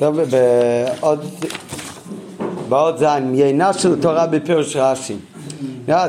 [0.00, 0.20] טוב,
[1.00, 1.24] בעוד,
[2.68, 5.16] בעוד זין, יינה של תורה בפירוש רש"י.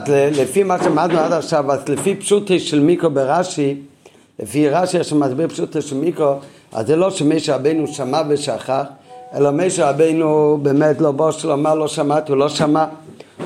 [0.09, 3.75] לפי מה שלמדנו עד עכשיו, אז לפי פשוטי של מיקרו ברש"י,
[4.39, 6.33] לפי רש"י שמסביר פשוטי של מיקרו,
[6.71, 8.83] אז זה לא שמשה רבינו שמע ושכח,
[9.35, 12.85] אלא משה רבינו באמת לא בוש לו, אמר לא שמעתי, הוא לא שמע.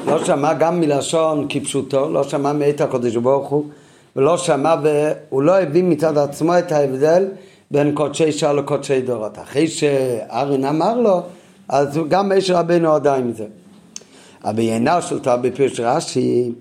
[0.08, 3.66] לא שמע גם מלשון כפשוטו, לא שמע מאת הקודש ברוך הוא,
[4.16, 7.26] ולא שמע והוא לא הבין מצד עצמו את ההבדל
[7.72, 9.40] בין קודשי שעה לקודשי דורות.
[9.40, 11.22] אחרי שארין אמר לו,
[11.70, 13.46] אז גם משה רבינו הודה עם זה.
[14.44, 16.52] הביינה של תורה בפירוש רש"י,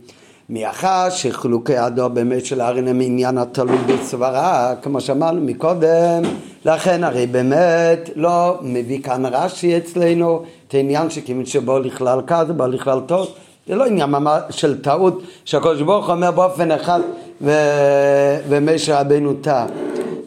[0.50, 6.22] מאחר שחילוקי הדור באמת של ארין הם עניין התלוי בסברה, כמו שאמרנו מקודם,
[6.64, 12.66] לכן הרי באמת לא מביא כאן רש"י אצלנו את העניין שכיוון שבו לכלל כזה, בו
[12.66, 13.28] לכלל טוב,
[13.68, 14.14] זה לא עניין
[14.50, 17.00] של טעות שהקדוש ברוך אומר באופן אחד.
[18.48, 19.66] ומשה רבינו טעה.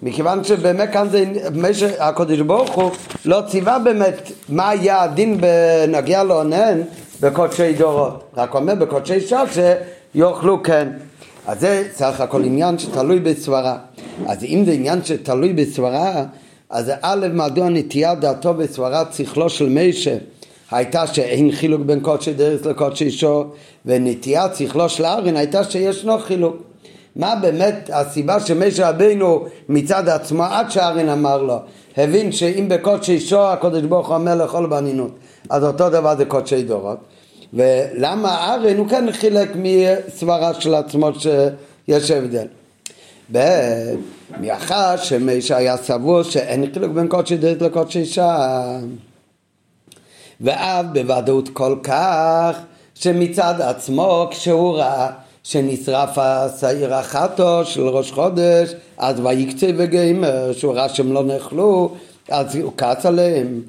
[0.08, 1.26] מכיוון שבאמת כאן זה,
[2.00, 2.92] הקדוש ברוך הוא
[3.26, 6.82] לא ציווה באמת מה היה הדין בנגיע לאונן
[7.22, 10.90] בקודשי דורות, רק אומר בקודשי שעת שיאכלו כן.
[11.48, 13.78] אז זה סך הכל עניין שתלוי בסברה.
[14.28, 16.24] אז אם זה עניין שתלוי בסברה,
[16.70, 20.18] אז א', מדוע נטיית דעתו בסברת שכלו של משה
[20.72, 23.46] הייתה שאין חילוק בין קודשי דרס לקודשי שור,
[23.86, 26.56] ונטיית שכלו של ארין הייתה שישנו חילוק.
[27.18, 31.58] מה באמת הסיבה שמשה רבינו מצד עצמו עד שארין אמר לו
[31.98, 35.12] הבין שאם בקודשי שור הקודש ברוך הוא אומר לכל בנינות
[35.50, 36.98] אז אותו דבר זה קודשי דורות.
[37.54, 42.48] ולמה ארין הוא כן חילק מסברה של עצמו שיש הבדל.
[44.40, 48.88] מאחר שמשה היה סבור שאין חילוק בין קודשי דרית לקודשי שם
[50.42, 52.58] ואף בוודאות כל כך
[52.96, 55.10] שמצד עצמו כשהוא ראה
[55.48, 61.92] שנשרף השעיר החטו של ראש חודש אז ויקצה וגיימר שהוא ראה שהם לא נאכלו
[62.30, 63.62] אז הוא כעס עליהם.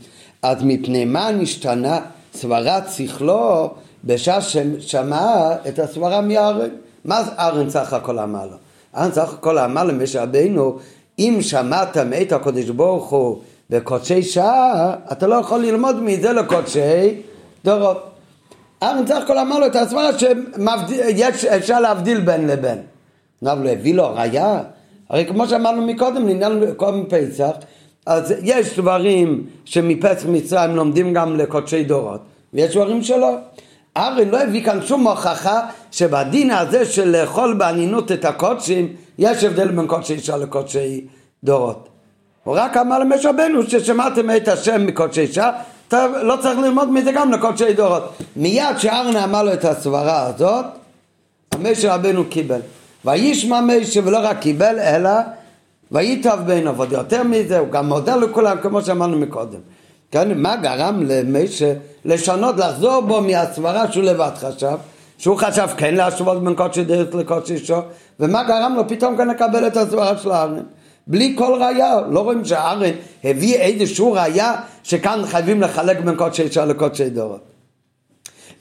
[0.43, 2.01] אז מפני מה נשתנה
[2.35, 3.71] סברת שכלו
[4.05, 6.69] בשעה ששמע את הסברה מארן
[7.05, 8.57] מה ארן סך הכל אמר לו?
[8.97, 10.79] ארן סך הכל אמר למשה רבינו
[11.19, 13.39] אם שמעת מאת הקודש ברוך הוא
[13.71, 17.23] בקודשי שעה אתה לא יכול ללמוד מזה לקודשי
[17.65, 18.08] דורות
[18.83, 20.11] ארן סך הכל אמר לו את הסברה
[21.37, 22.79] שאפשר להבדיל בין לבין.
[23.43, 24.61] אבל הוא הביא לו ראייה,
[25.11, 27.51] הרי כמו שאמרנו מקודם, לעניין קודם פסח,
[28.07, 32.21] אז יש דברים שמפסח מצרים לומדים גם לקודשי דורות,
[32.55, 33.35] ויש דברים שלא.
[33.97, 35.61] ארן לא הביא כאן שום הוכחה
[35.91, 41.07] שבדין הזה של לאכול באנינות את הקודשים, יש הבדל בין קודשי אישה לקודשי
[41.45, 41.89] דורות.
[42.45, 45.51] הוא רק אמר למשה רבנו ששמעתם את השם מקודשי אישה,
[46.23, 48.23] לא צריך ללמוד מזה גם לקודשי דורות.
[48.37, 50.65] מיד שארנה אמר לו את הסברה הזאת,
[51.61, 52.61] משה רבנו קיבל.
[53.05, 55.11] וישמע משה ולא רק קיבל, אלא
[55.93, 56.79] וייטב בעיניו.
[56.79, 59.61] עוד יותר מזה, הוא גם מודה לכולם, כמו שאמרנו מקודם.
[60.11, 61.73] כן, מה גרם למשה
[62.05, 64.77] לשנות, לחזור בו מהסברה שהוא לבד חשב,
[65.19, 67.81] שהוא חשב כן להשוות בין קודשי דרך לקודשי שור,
[68.21, 70.63] ומה גרם לו פתאום כן לקבל את הסברה של הארן?
[71.09, 72.91] בלי כל ראייה, לא רואים שהארן
[73.25, 77.41] הביא איזשהו ראייה שכאן חייבים לחלק בין קודשי שעה לקודשי דורות.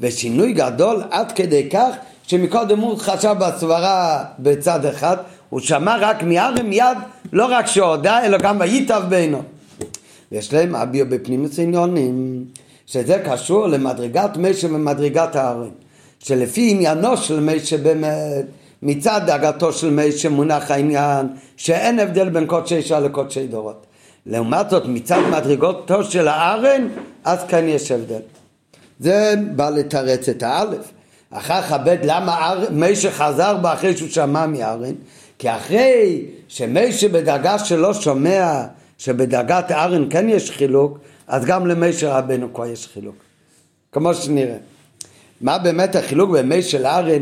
[0.01, 1.95] ושינוי גדול עד כדי כך
[2.27, 5.17] שמקודם הוא חשב בסברה בצד אחד,
[5.49, 6.97] הוא שמע רק מארן מיד,
[7.33, 9.41] לא רק שהודה, אלא גם וייטב בינו.
[10.31, 12.45] ויש להם אביו בפנימוס עניונים,
[12.85, 15.69] שזה קשור למדרגת משה ומדרגת הארן.
[16.19, 18.45] שלפי עניינו של משה באמת
[18.81, 21.27] מצד דאגתו של משה מונח העניין
[21.57, 23.85] שאין הבדל בין קודשי שעה לקודשי דורות.
[24.25, 26.87] לעומת זאת מצד מדרגותו של הארן
[27.23, 28.19] אז כן יש הבדל.
[28.99, 30.91] זה בא לתרץ את האלף.
[31.31, 34.93] אחר כבד למה משה חזר בה אחרי שהוא שמע מארן?
[35.39, 38.63] כי אחרי שמשה בדרגה שלא שומע
[38.97, 43.15] שבדרגת הארן כן יש חילוק, אז גם למשה רבנו כבר יש חילוק.
[43.91, 44.57] כמו שנראה.
[45.41, 47.21] מה באמת החילוק משה של ארן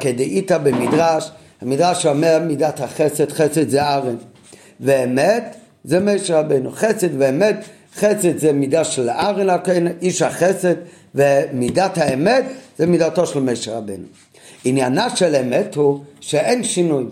[0.00, 1.30] כדאיתא במדרש,
[1.60, 4.16] המדרש אומר מידת החסד, חסד זה ארן,
[4.80, 7.56] ואמת זה משה רבנו, חסד ואמת,
[7.94, 10.74] חסד זה מידה של ארן הכהן, איש החסד,
[11.14, 12.44] ומידת האמת
[12.78, 14.04] זה מידתו של משה רבנו.
[14.64, 17.04] עניינה של אמת הוא שאין שינוי.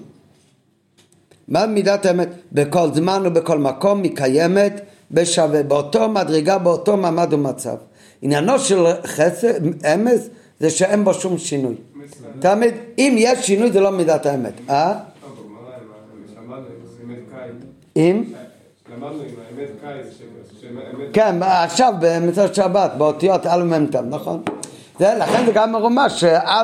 [1.49, 2.29] מה מידת האמת?
[2.53, 4.81] בכל זמן ובכל מקום היא קיימת
[5.11, 7.77] בשווה, באותו מדרגה, באותו מעמד ומצב.
[8.23, 10.29] עניינו של חסד, אמס,
[10.61, 11.75] זה שאין בו שום שינוי.
[12.41, 14.53] תמיד, אם יש שינוי זה לא מידת האמת.
[14.71, 14.99] אה?
[17.97, 18.25] אם?
[21.13, 24.43] כן, עכשיו במצוות שבת, באותיות א' מ' ת', נכון?
[25.01, 26.63] לכן זה גם מרומש שא'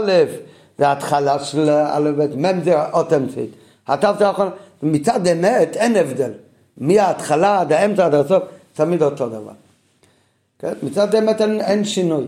[0.78, 3.50] זה התחלה של א' ב', מ' זה אות אמצעית.
[3.88, 4.50] התו זה נכון,
[4.82, 6.30] מצד אמת אין הבדל.
[6.78, 8.42] מההתחלה עד האמצע עד הסוף,
[8.72, 9.52] תמיד אותו דבר.
[10.58, 10.72] כן?
[10.82, 12.24] מצד האמת אין, אין שינוי.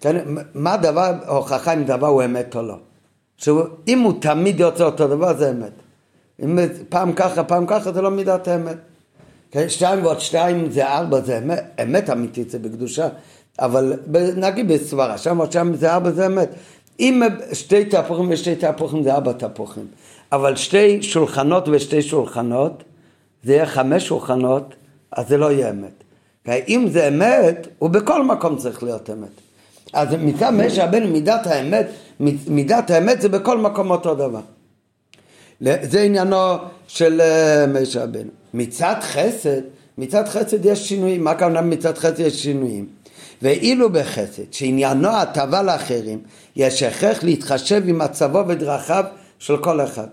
[0.00, 0.16] כן?
[0.54, 2.76] מה דבר, הוכחה אם דבר הוא אמת או לא.
[3.36, 5.72] שאם הוא תמיד יוצא אותו דבר זה אמת.
[6.44, 6.58] אם
[6.88, 8.76] פעם ככה, פעם ככה, זה לא מידת האמת.
[9.50, 9.68] כן?
[9.68, 13.08] שתיים ועוד שתיים זה ארבע, זה אמת, אמת אמיתית, זה בקדושה.
[13.58, 13.92] אבל
[14.36, 16.48] נגיד בסברה, שם ועוד שם זה ארבע, זה אמת.
[17.00, 19.86] אם שתי תפוחים ושתי תפוחים זה ארבע תפוחים.
[20.32, 22.84] אבל שתי שולחנות ושתי שולחנות,
[23.44, 24.74] זה יהיה חמש שולחנות,
[25.12, 26.04] אז זה לא יהיה אמת.
[26.68, 29.49] אם זה אמת, הוא בכל מקום צריך להיות אמת.
[29.92, 31.86] אז מצד משה רבנו מידת האמת,
[32.48, 34.40] מידת האמת זה בכל מקום אותו דבר.
[35.60, 36.56] זה עניינו
[36.86, 38.30] של אה, משה רבנו.
[38.54, 39.60] מצד חסד,
[39.98, 41.24] מצד חסד יש שינויים.
[41.24, 42.86] מה הכוונה מצד חסד יש שינויים?
[43.42, 46.18] ואילו בחסד, שעניינו הטבה לאחרים,
[46.56, 49.04] יש הכרח להתחשב עם מצבו ודרכיו
[49.38, 50.06] של כל אחד.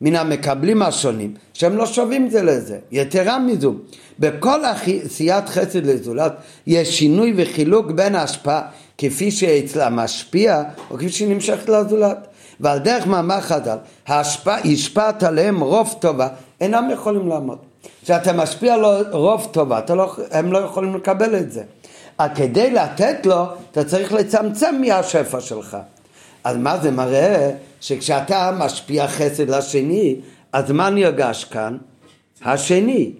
[0.00, 2.78] מן המקבלים השונים, שהם לא שווים זה לזה.
[2.92, 3.74] יתרה מזו,
[4.18, 4.60] בכל
[5.04, 6.32] עשיית חסד לזולת
[6.66, 8.62] יש שינוי וחילוק בין ההשפעה
[8.98, 12.26] כפי שאצלה משפיע או כפי שהיא נמשכת לזולת.
[12.60, 13.78] ועל דרך מאמר חז"ל,
[14.08, 16.28] השפעת עליהם רוב טובה,
[16.60, 17.58] אינם יכולים לעמוד.
[18.02, 21.62] כשאתה משפיע לו רוב טובה, לא, הם לא יכולים לקבל את זה.
[22.34, 25.76] כדי לתת לו, אתה צריך לצמצם מהשפע שלך.
[26.44, 27.50] אז מה זה מראה?
[27.80, 30.16] שכשאתה משפיע חסד לשני,
[30.52, 31.76] אז מה נרגש כאן?
[32.44, 33.12] השני.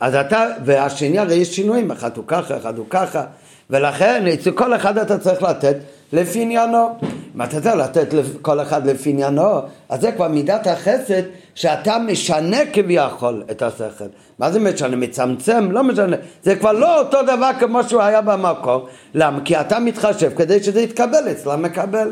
[0.00, 3.24] אז אתה, והשני הרי יש שינויים, אחד הוא ככה, אחד הוא ככה,
[3.70, 5.76] ולכן אצל כל אחד אתה צריך לתת
[6.12, 6.88] לפי עניינו.
[7.36, 11.22] אם אתה צריך לתת לכל אחד לפי עניינו, אז זה כבר מידת החסד
[11.54, 14.04] שאתה משנה כביכול את השכל.
[14.38, 14.96] מה זה משנה?
[14.96, 15.70] מצמצם?
[15.70, 16.16] לא משנה.
[16.42, 18.88] זה כבר לא אותו דבר כמו שהוא היה במקור.
[19.14, 19.40] למה?
[19.44, 22.10] כי אתה מתחשב כדי שזה יתקבל אצלם מקבל.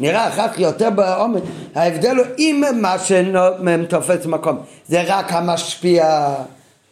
[0.00, 1.42] נראה אחר כך יותר בעומק,
[1.74, 4.58] ההבדל הוא אם מה שתופס מקום
[4.88, 6.28] זה רק המשפיע,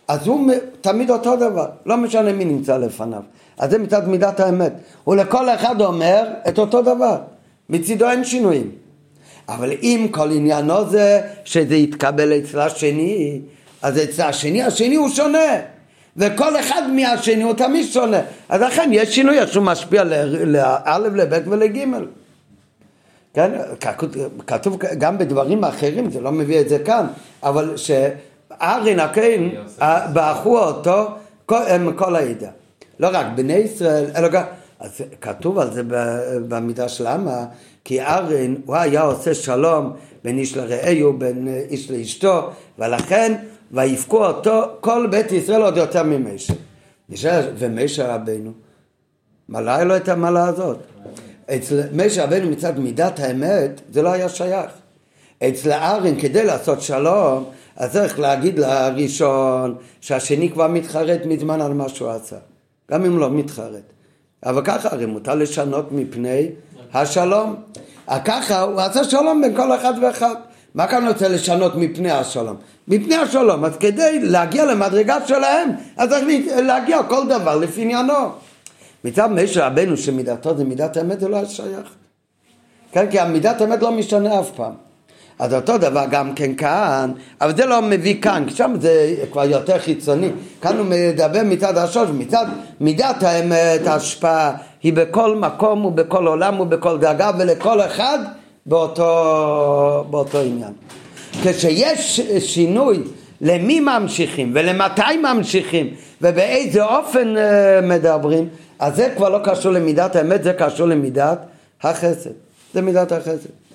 [0.09, 3.23] אז הוא תמיד אותו דבר, לא משנה מי נמצא לפניו.
[3.58, 4.72] אז זה מצד מידת האמת.
[5.05, 7.16] הוא לכל אחד אומר את אותו דבר,
[7.69, 8.70] מצידו אין שינויים.
[9.49, 13.40] אבל אם כל עניינו זה שזה יתקבל אצל השני,
[13.82, 15.49] אז אצל השני, השני הוא שונה.
[16.16, 18.20] וכל אחד מהשני הוא תמיד שונה.
[18.49, 22.06] אז לכן יש שינוי איך שהוא משפיע לאלף, לבית ולגימל.
[23.34, 23.50] כן,
[24.46, 27.06] כתוב גם בדברים אחרים, זה לא מביא את זה כאן,
[27.43, 29.50] אבל שארין הכהן
[30.12, 31.06] באחו אותו
[31.49, 32.49] הם כל העדה.
[33.00, 34.43] לא רק בני ישראל, אלא גם...
[34.81, 35.83] אז כתוב על זה
[36.49, 37.45] במדרש למה?
[37.85, 39.93] כי ארין, הוא היה עושה שלום
[40.25, 43.35] בין איש לרעהו, בין איש לאשתו, ולכן
[43.73, 46.55] ויבכו אותו כל בית ישראל עוד יותר ממשה.
[47.59, 48.53] ומשה רבנו,
[49.49, 50.79] מלא לו את המעלה הזאת.
[51.56, 54.71] אצל משה רבנו מצד מידת האמת זה לא היה שייך.
[55.49, 57.44] אצל ארין כדי לעשות שלום
[57.77, 62.37] אז צריך להגיד לראשון שהשני כבר מתחרט מזמן על מה שהוא עשה
[62.90, 63.93] גם אם לא מתחרט
[64.46, 66.49] אבל ככה הרי מותר לשנות מפני
[66.94, 67.56] השלום
[68.25, 70.35] ככה הוא עשה שלום בין כל אחד ואחד
[70.75, 72.56] מה כאן רוצה לשנות מפני השלום?
[72.88, 76.25] מפני השלום אז כדי להגיע למדרגה שלהם אז צריך
[76.62, 78.32] להגיע כל דבר לפי עניינו
[79.05, 81.94] מצד משה רבנו שמידתו זה מידת האמת זה לא שייך.
[82.93, 84.88] כן, כי המידת האמת לא משתנה אף פעם.
[85.38, 89.44] אז אותו דבר גם כן כאן, אבל זה לא מביא כאן, כי שם זה כבר
[89.44, 90.31] יותר חיצוני.
[90.60, 92.46] כאן הוא מדבר מצד השוש, מצד
[92.81, 98.19] מידת האמת, ההשפעה היא בכל מקום ובכל עולם ובכל דרגה ולכל אחד
[98.67, 100.72] באותו, באותו עניין.
[101.43, 103.03] כשיש שינוי
[103.41, 108.48] למי ממשיכים ולמתי ממשיכים ובאיזה אופן אה, מדברים,
[108.79, 111.39] אז זה כבר לא קשור למידת האמת, זה קשור למידת
[111.82, 112.31] החסד.
[112.74, 113.68] זה מידת החסד.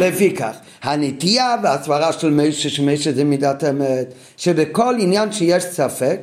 [0.00, 6.20] לפיכך, הנטייה והסברה של משה, שמשה זה מידת האמת, שבכל עניין שיש ספק,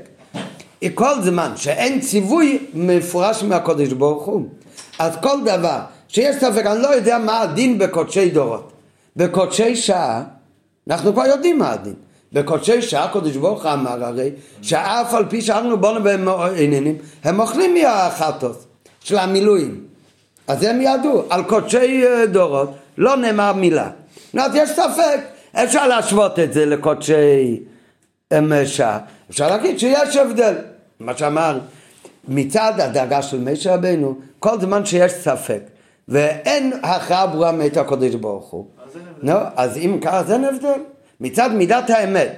[0.94, 4.48] כל זמן שאין ציווי מפורש מהקודש ברוך הוא,
[5.00, 8.72] אז כל דבר שיש ספק, אני לא יודע מה הדין בקודשי דורות.
[9.16, 10.24] בקודשי שעה,
[10.88, 11.94] אנחנו כבר יודעים מה הדין.
[12.34, 14.30] בקודשי שעה קודש ברוך אמר הרי
[14.62, 18.58] שאף על פי שאנו בונו והם עניינים הם אוכלים מהחטוס
[19.04, 19.84] של המילואים
[20.48, 23.90] אז הם ידעו על קודשי אה, דורות לא נאמר מילה.
[24.40, 25.20] אז יש ספק
[25.54, 27.60] אפשר להשוות את זה לקודשי
[28.66, 30.54] שעה אפשר להגיד שיש הבדל.
[31.00, 31.60] מה שאמר
[32.28, 35.60] מצד הדאגה של משה רבנו כל זמן שיש ספק
[36.08, 38.66] ואין הכרעה ברורה מאת הקודש ברוך הוא.
[39.56, 40.80] אז אם ככה אז אין הבדל.
[41.20, 42.32] מצד מידת האמת.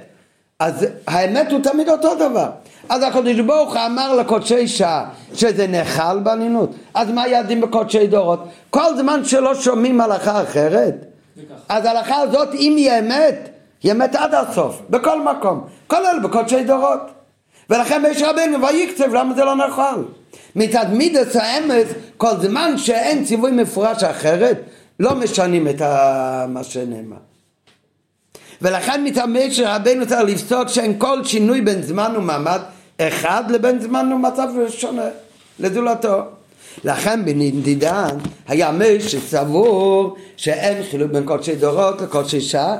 [0.60, 2.50] אז האמת הוא תמיד אותו דבר.
[2.90, 6.76] אז הקדוש ברוך הוא אמר לקודשי שעה שזה נאכל באנינות.
[6.94, 8.44] אז מה יעדים בקודשי דורות?
[8.70, 10.96] כל זמן שלא שומעים הלכה אחרת,
[11.70, 13.50] אז ההלכה הזאת אם היא אמת,
[13.84, 17.00] היא אמת עד הסוף, בכל מקום, כולל בקודשי דורות.
[17.70, 20.06] ולכן משה רבנו ויקצב למה זה לא נכון
[20.56, 21.88] מצד מידס האמס
[22.18, 24.62] כל זמן שאין ציווי מפורש אחרת
[25.00, 25.82] לא משנים את
[26.48, 27.18] מה שנאמר
[28.62, 32.60] ולכן מתאמץ שרבנו צריך לפסוק שאין כל שינוי בין זמן ומעמד
[33.02, 35.06] אחד לבין זמן ומצב שונה
[35.60, 36.22] לזולתו.
[36.84, 42.76] לכן בנדידן היה מי שסבור שאין חילוק בין קודשי דורות לקודשי שעה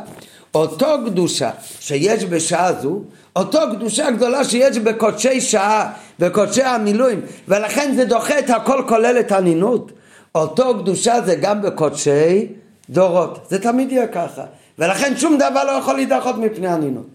[0.56, 3.02] אותו קדושה שיש בשעה זו
[3.36, 9.32] אותו קדושה גדולה שיש בקודשי שעה בקודשי המילואים ולכן זה דוחה את הכל כולל את
[9.32, 9.92] הנינות
[10.36, 12.48] אותו קדושה זה גם בקודשי
[12.90, 14.44] דורות זה תמיד יהיה ככה
[14.80, 17.15] ולכן שום דבר לא יכול להידחות מפני הנינות.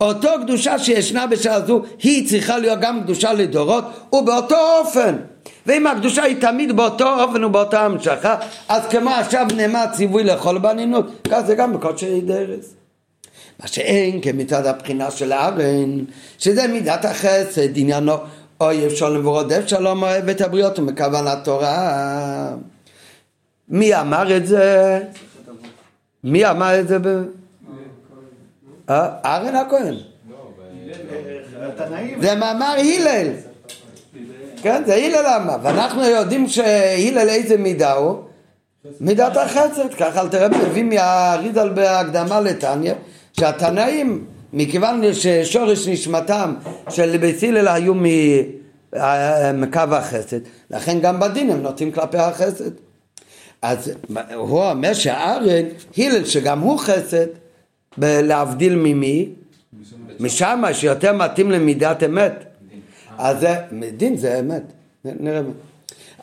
[0.00, 5.16] אותו קדושה שישנה בשעה זו היא צריכה להיות גם קדושה לדורות ובאותו אופן
[5.66, 8.36] ואם הקדושה היא תמיד באותו אופן ובאותה המשכה
[8.68, 12.74] אז כמו עכשיו נאמר ציווי לאכול בנינות כך זה גם בקודשי דרס
[13.60, 16.04] מה שאין כמצד הבחינה של הארן
[16.38, 18.12] שזה מידת החסד עניינו
[18.60, 22.54] אויב שלום ורודף שלום אוהב את הבריות ומכוונת תורה
[23.68, 25.00] מי אמר את זה?
[26.24, 26.98] מי אמר את זה?
[28.90, 29.94] ארן הכהן.
[32.20, 33.28] זה מאמר הלל.
[34.62, 35.56] כן, זה הלל אמר.
[35.62, 38.16] ואנחנו יודעים שהלל איזה מידה הוא?
[39.00, 39.94] מידת החסד.
[39.98, 42.94] ככה אל תראה מביא מהרידל בהקדמה לתניא,
[43.32, 46.54] שהתנאים, מכיוון ששורש נשמתם
[46.90, 47.94] של בית הלל היו
[49.54, 50.38] מקו החסד,
[50.70, 52.70] לכן גם בדין הם נוטים כלפי החסד.
[53.62, 53.92] אז
[54.34, 55.64] הוא אומר שהארן,
[55.98, 57.26] הלל שגם הוא חסד,
[57.98, 59.28] להבדיל ממי?
[60.20, 62.44] משם שיותר מתאים למידת אמת.
[63.18, 63.54] אז זה,
[63.96, 64.62] דין זה אמת.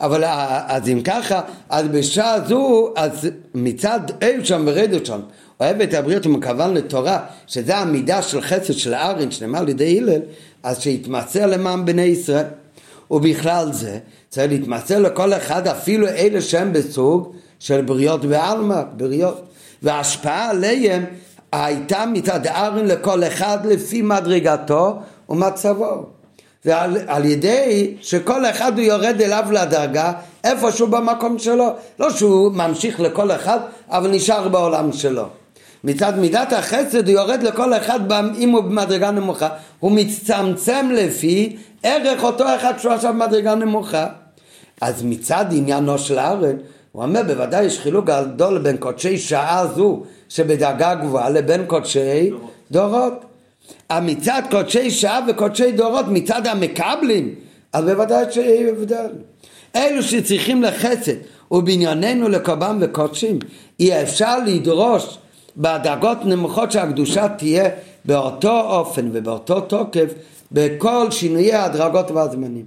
[0.00, 0.24] אבל
[0.66, 5.20] אז אם ככה, אז בשעה זו, אז מצד אל שם ורדו שם,
[5.60, 10.20] אוהב את הבריאות ומכוון לתורה, שזה המידה של חסד של הארין שנאמר על ידי הלל,
[10.62, 12.46] אז שיתמצא למען בני ישראל.
[13.10, 19.42] ובכלל זה צריך להתמצא לכל אחד אפילו אלה שהם בסוג של בריות ועלמא, בריות.
[19.82, 21.04] וההשפעה עליהם
[21.52, 24.98] הייתה מצד ארין לכל אחד לפי מדרגתו
[25.28, 26.06] ומצבו.
[26.64, 30.12] ועל על ידי שכל אחד הוא יורד אליו לדרגה
[30.44, 31.68] איפשהו במקום שלו.
[31.98, 33.58] לא שהוא ממשיך לכל אחד,
[33.90, 35.24] אבל נשאר בעולם שלו.
[35.84, 38.00] מצד מידת החסד הוא יורד לכל אחד
[38.38, 39.48] אם הוא במדרגה נמוכה,
[39.80, 44.06] הוא מצטמצם לפי ערך אותו אחד שהוא עכשיו במדרגה נמוכה.
[44.80, 46.56] אז מצד עניינו של הארץ,
[46.92, 52.30] הוא אומר בוודאי יש חילוק גדול בין קודשי שעה זו שבדרגה גבוהה לבין קודשי
[52.70, 53.24] דורות.
[53.92, 57.34] מצד קודשי שעה וקודשי דורות מצד המקבלים
[57.72, 59.08] אז בוודאי שיהיה הבדל.
[59.76, 61.16] אלו שצריכים לחסד
[61.50, 63.38] ובענייננו לקורבן וקודשים
[63.80, 65.18] אי אפשר לדרוש
[65.56, 67.68] בדרגות נמוכות שהקדושה תהיה
[68.04, 70.12] באותו אופן ובאותו תוקף
[70.52, 72.64] בכל שינויי הדרגות והזמנים.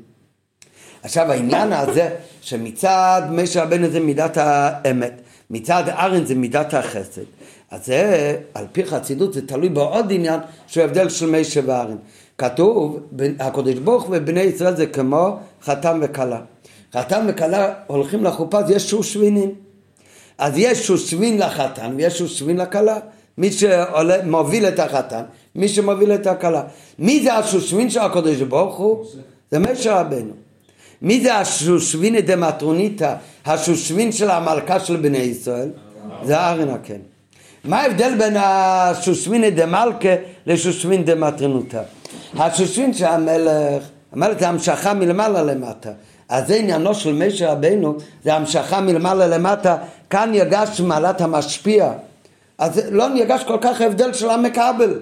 [1.03, 2.09] עכשיו העניין הזה
[2.41, 7.21] שמצד משה רבנו זה מידת האמת, מצד ארן זה מידת החסד.
[7.71, 11.97] אז זה, על פי חסידות, זה תלוי בעוד עניין שהוא הבדל של משה וארן.
[12.37, 12.99] כתוב,
[13.39, 16.39] הקדוש ברוך ובני ישראל זה כמו חתם וכלה.
[16.93, 19.51] חתם וכלה הולכים לחופה, אז יש שושבינים.
[20.37, 22.99] אז יש שושבין לחתן ויש שושבין לכלה.
[23.37, 25.23] מי שמוביל את החתן,
[25.55, 26.63] מי שמוביל את הכלה.
[26.99, 29.05] מי זה השושבין של הקדוש ברוך הוא?
[29.51, 30.33] זה משה רבנו.
[31.01, 35.69] מי זה השושבין דמטרוניתא, השושבין של המלכה של בני ישראל?
[36.23, 36.99] זה ארן הקן.
[37.63, 41.81] מה ההבדל בין השושבין דמלכה לשושבין דמטרנותא?
[42.37, 43.83] השושבין של המלך,
[44.39, 45.89] זה המשכה מלמעלה למטה.
[46.29, 49.77] אז זה עניינו של משה רבנו, זה המשכה מלמעלה למטה,
[50.09, 51.91] כאן יגש מעלת המשפיע.
[52.57, 54.99] אז לא נרגש כל כך ההבדל של המקבל.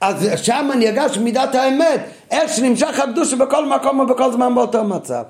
[0.00, 2.00] אז שם נרגש מידת האמת,
[2.30, 5.22] איך שנמשך הקדוש בכל מקום ובכל זמן באותו מצב.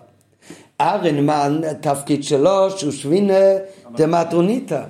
[0.80, 3.34] ארנמן, התפקיד שלו שהוא שווינה
[3.96, 4.82] דמטרוניתא.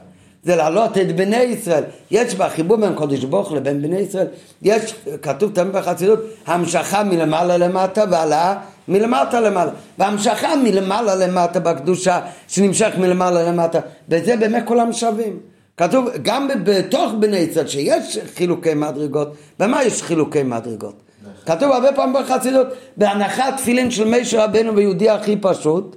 [0.49, 1.85] זה להעלות את בני ישראל.
[2.11, 4.27] יש בחיבור בין קודש ברוך לבין בני ישראל,
[4.63, 8.55] יש, כתוב תמיד בחסידות, המשכה מלמעלה למטה והעלאה
[8.89, 9.71] מלמטה למעלה.
[9.99, 15.39] והמשכה מלמעלה למטה בקדושה, שנמשך מלמעלה למטה, בזה באמת כולם שווים.
[15.77, 21.03] כתוב גם בתוך בני ישראל שיש חילוקי מדרגות, במה יש חילוקי מדרגות?
[21.47, 25.97] כתוב הרבה פעמים בחסידות, בהנחת תפילין של מישר רבנו ויהודי הכי פשוט,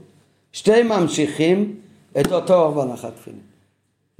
[0.52, 1.76] שתי ממשיכים
[2.20, 3.51] את אותו אור בהנחת תפילין.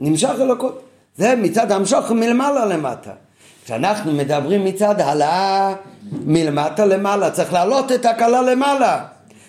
[0.02, 0.82] נמשך אלוקות.
[1.18, 3.12] זה מצד המשוך מלמעלה למטה.
[3.66, 5.74] כשאנחנו מדברים מצד העלאה
[6.12, 9.04] מלמטה למעלה, צריך להעלות את הכלה למעלה.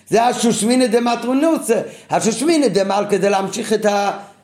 [0.09, 1.81] זה השושמיני דמטרונוסה,
[2.11, 3.87] השושמיני דמל כדי להמשיך את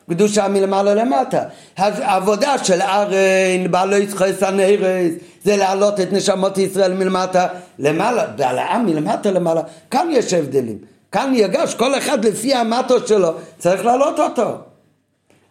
[0.09, 1.43] קדושה מלמעלה למטה.
[1.77, 5.11] העבודה של ארן, בעלו יצחס הנרס,
[5.43, 7.47] זה להעלות את נשמות ישראל מלמטה
[7.79, 9.61] למעלה, בהעלאה מלמטה למעלה,
[9.91, 10.77] כאן יש הבדלים.
[11.11, 14.68] כאן יגש כל אחד לפי המטו שלו, צריך להעלות אותו.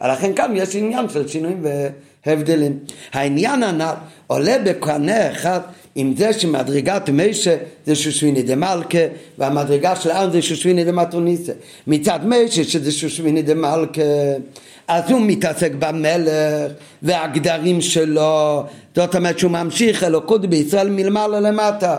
[0.05, 1.65] לכן כאן יש עניין של שינויים
[2.27, 2.79] והבדלים.
[3.13, 3.95] העניין הנ"ל
[4.27, 5.61] עולה בקנה אחד
[5.95, 8.99] עם זה שמדרגת משה זה שושביני דה מלכה
[9.39, 11.53] והמדרגה של ארן זה שושביני דה מטרוניסה.
[11.87, 14.03] מצד משה שזה שושביני דה מלכה
[14.89, 18.63] אז הוא מתעסק במלך והגדרים שלו
[18.97, 21.97] זאת אומרת שהוא ממשיך אלוקות בישראל מלמעלה למטה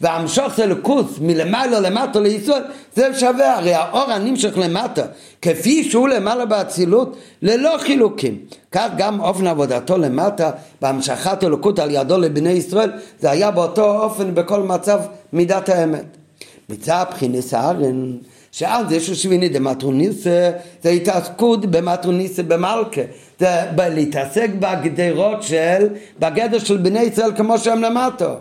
[0.00, 2.62] והמשוך אלוקוס מלמעלה למטה לישראל
[2.96, 5.02] זה שווה הרי האור הנמשך למטה
[5.42, 8.38] כפי שהוא למעלה באצילות ללא חילוקים.
[8.72, 10.50] כך גם אופן עבודתו למטה
[10.80, 12.90] בהמשכת אלוקות על ידו לבני ישראל
[13.20, 15.00] זה היה באותו אופן בכל מצב
[15.32, 16.16] מידת האמת.
[16.68, 18.12] מצד בחינס הארן
[18.52, 20.50] שאז יש שביני דמטרוניסה
[20.82, 23.00] זה התעסקות במטרוניסה במלכה
[23.40, 25.88] זה להתעסק בגדרות של
[26.18, 28.34] בגדר של בני ישראל כמו שהם למטה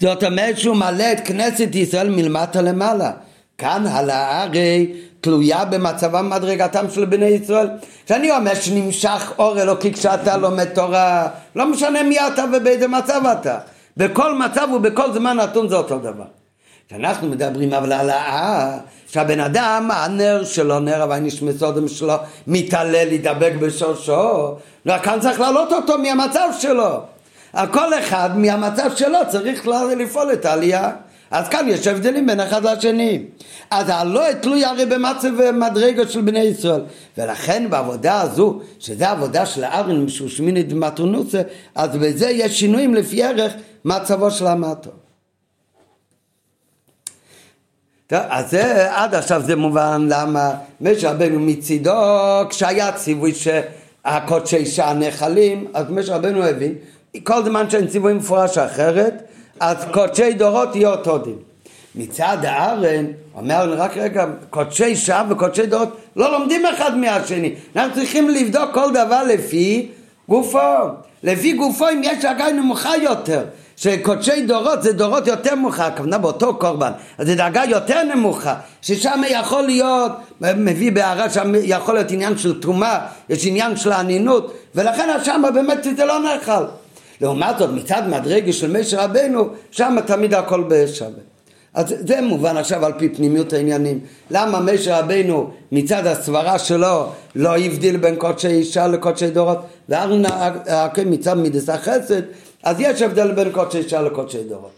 [0.00, 3.10] זאת אומרת שהוא מלא את כנסת ישראל מלמטה למעלה.
[3.58, 7.68] כאן העלאה הרי תלויה במצבם מדרגתם של בני ישראל.
[8.06, 13.58] כשאני אומר שנמשך אור אלוקי כשאתה לומד תורה, לא משנה מי אתה ובאיזה מצב אתה.
[13.96, 16.24] בכל מצב ובכל זמן נתון זה אותו דבר.
[16.88, 22.14] כשאנחנו מדברים אבל על העלאה, שהבן אדם, הנר שלו, נר אבל נשמסודם שלו,
[22.46, 24.54] מתעלל, להידבק בשורשו,
[24.86, 27.00] וכאן צריך להעלות אותו מהמצב שלו.
[27.52, 29.66] כל אחד מהמצב שלו צריך
[29.98, 30.90] לפעול את העלייה.
[31.30, 33.22] אז כאן יש הבדלים בין אחד לשני.
[33.70, 36.82] אז הלא תלוי הרי במצב ומדרגות של בני ישראל.
[37.18, 41.42] ולכן בעבודה הזו, שזה עבודה של הארן משושמיני דמטרונוסה,
[41.74, 43.52] אז בזה יש שינויים לפי ערך
[43.84, 44.90] מצבו של המטו.
[48.06, 50.50] טוב, אז זה, עד עכשיו זה מובן למה
[50.80, 51.90] משה רבנו מצידו,
[52.50, 56.74] כשהיה ציווי שהקודשי שעה נחלים, אז משה רבנו הבין
[57.24, 59.22] כל זמן שאין ציווי מפורש אחרת,
[59.60, 61.36] אז קודשי דורות יהיה אותו דין.
[61.94, 67.54] מצד הארן, אומר רק רגע, קודשי שעה וקודשי דורות לא לומדים אחד מהשני.
[67.76, 69.88] אנחנו צריכים לבדוק כל דבר לפי
[70.28, 70.58] גופו.
[71.22, 73.44] לפי גופו אם יש דרגה נמוכה יותר.
[73.78, 79.22] שקודשי דורות זה דורות יותר נמוכה, הכוונה באותו קורבן, אז זה דרגה יותר נמוכה, ששם
[79.28, 85.08] יכול להיות, מביא בהערה שם יכול להיות עניין של תרומה, יש עניין של אנינות, ולכן
[85.24, 86.64] שם באמת זה לא נאכל.
[87.20, 91.10] לעומת זאת מצד מדרגה של משה רבנו שם תמיד הכל בשווה.
[91.74, 94.00] אז זה מובן עכשיו על פי פנימיות העניינים.
[94.30, 99.58] למה משה רבנו מצד הסברה שלו לא הבדיל בין קודשי אישה לקודשי דורות?
[99.88, 100.22] וארון
[101.06, 102.22] מצד מידס החסד
[102.62, 104.70] אז יש הבדל בין קודשי אישה לקודשי דורות.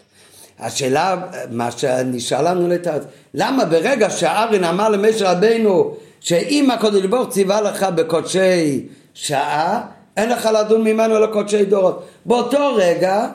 [0.59, 1.17] השאלה,
[1.51, 3.01] מה שנשאל לנו לתת,
[3.35, 9.83] למה ברגע שארין אמר למשה רבנו שאם הקודש ברוך ציווה לך בקודשי שעה
[10.17, 12.07] אין לך לדון ממנו אלא קודשי דורות.
[12.27, 13.29] באותו רגע,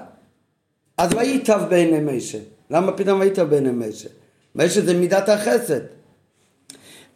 [0.97, 2.37] אז וייטב בעיני משה.
[2.69, 4.09] למה פתאום וייטב בעיני משה?
[4.55, 5.81] משה זה מידת החסד.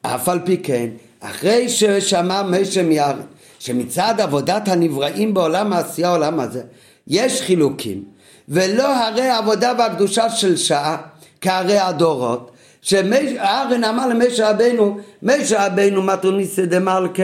[0.02, 3.26] אף על פי כן, אחרי ששמע משה מיארין,
[3.60, 6.63] שמצד עבודת הנבראים בעולם העשייה העולם הזה,
[7.08, 8.04] יש חילוקים,
[8.50, 10.98] ולא הרי העבודה והקדושה של שעה,
[11.41, 17.24] כהרי הדורות, שארן אמר למשה רבנו, משה רבנו מתוניסא דמלכה,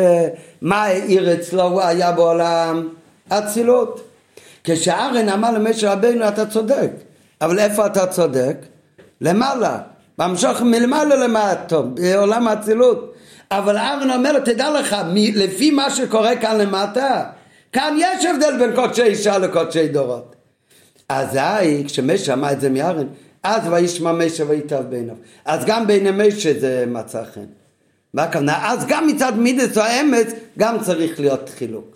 [0.61, 2.89] מה העיר אצלו, הוא היה בעולם
[3.29, 4.01] אצילות.
[4.63, 6.91] כשארן אמר למשה רבנו, אתה צודק,
[7.41, 8.57] אבל איפה אתה צודק?
[9.21, 9.77] למעלה,
[10.17, 13.15] במשוך מלמעלה למטה, בעולם האצילות.
[13.51, 17.23] אבל ארן אומר לו, תדע לך, לפי מה שקורה כאן למטה,
[17.73, 20.35] כאן יש הבדל בין קודשי אישה לקודשי דורות.
[21.09, 23.07] אזי, כשמשה אמר את זה מארן,
[23.45, 25.15] אז וישמע משה ויטב בעיניו.
[25.45, 27.45] אז גם בעיני משה זה מצא חן.
[28.13, 28.71] מה הכוונה?
[28.71, 30.27] אז גם מצד מידס או האמץ
[30.57, 31.95] גם צריך להיות חילוק.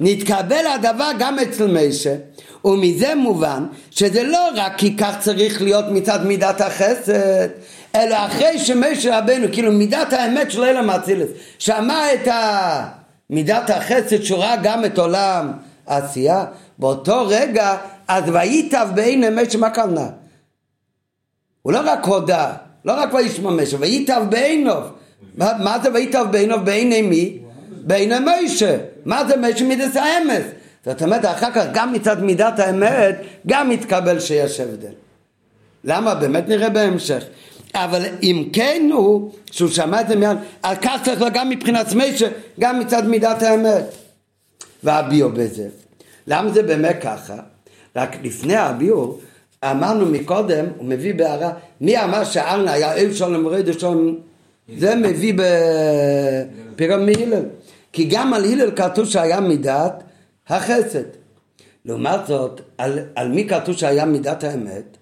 [0.00, 2.14] נתקבל הדבר גם אצל משה,
[2.64, 7.48] ומזה מובן שזה לא רק כי כך צריך להיות מצד מידת החסד,
[7.94, 12.28] אלא אחרי שמשה רבנו, כאילו מידת האמת של אלה מאצילס, שמע את
[13.30, 15.52] מידת החסד שורה גם את עולם
[15.86, 16.44] העשייה,
[16.78, 17.76] באותו רגע
[18.08, 20.06] אז וייטב בעיני משה, מה כוונה?
[21.64, 22.52] הוא לא רק הודה,
[22.84, 24.82] לא רק וישמע משה, וייטב בעיניו.
[25.36, 26.58] מה, זה וייטב בעיניו?
[26.64, 27.38] בעיני מי?
[27.70, 28.76] בעיני משה.
[29.04, 30.44] מה זה משה מידת האמס?
[30.86, 34.92] זאת אומרת, אחר כך גם מצד מידת האמת, גם מתקבל שיש הבדל.
[35.84, 36.14] למה?
[36.14, 37.24] באמת נראה בהמשך.
[37.74, 41.92] אבל אם כן הוא, שהוא שמע את זה מיד, על כך צריך לו גם מבחינת
[41.94, 42.28] משה,
[42.60, 43.84] גם מצד מידת האמת.
[44.82, 45.68] והביאו בזה.
[46.26, 47.36] למה זה באמת ככה?
[47.96, 49.18] רק לפני הביאו,
[49.70, 51.50] אמרנו מקודם, הוא מביא בהערה,
[51.80, 54.14] מי אמר שארנה היה אל שולם רד שולם
[54.78, 55.34] זה מביא
[56.74, 57.42] בפירמיד הלל.
[57.92, 60.02] כי גם על הלל כתוב שהיה מידת
[60.48, 61.04] החסד.
[61.84, 64.96] לעומת זאת, על, על מי כתוב שהיה מידת האמת?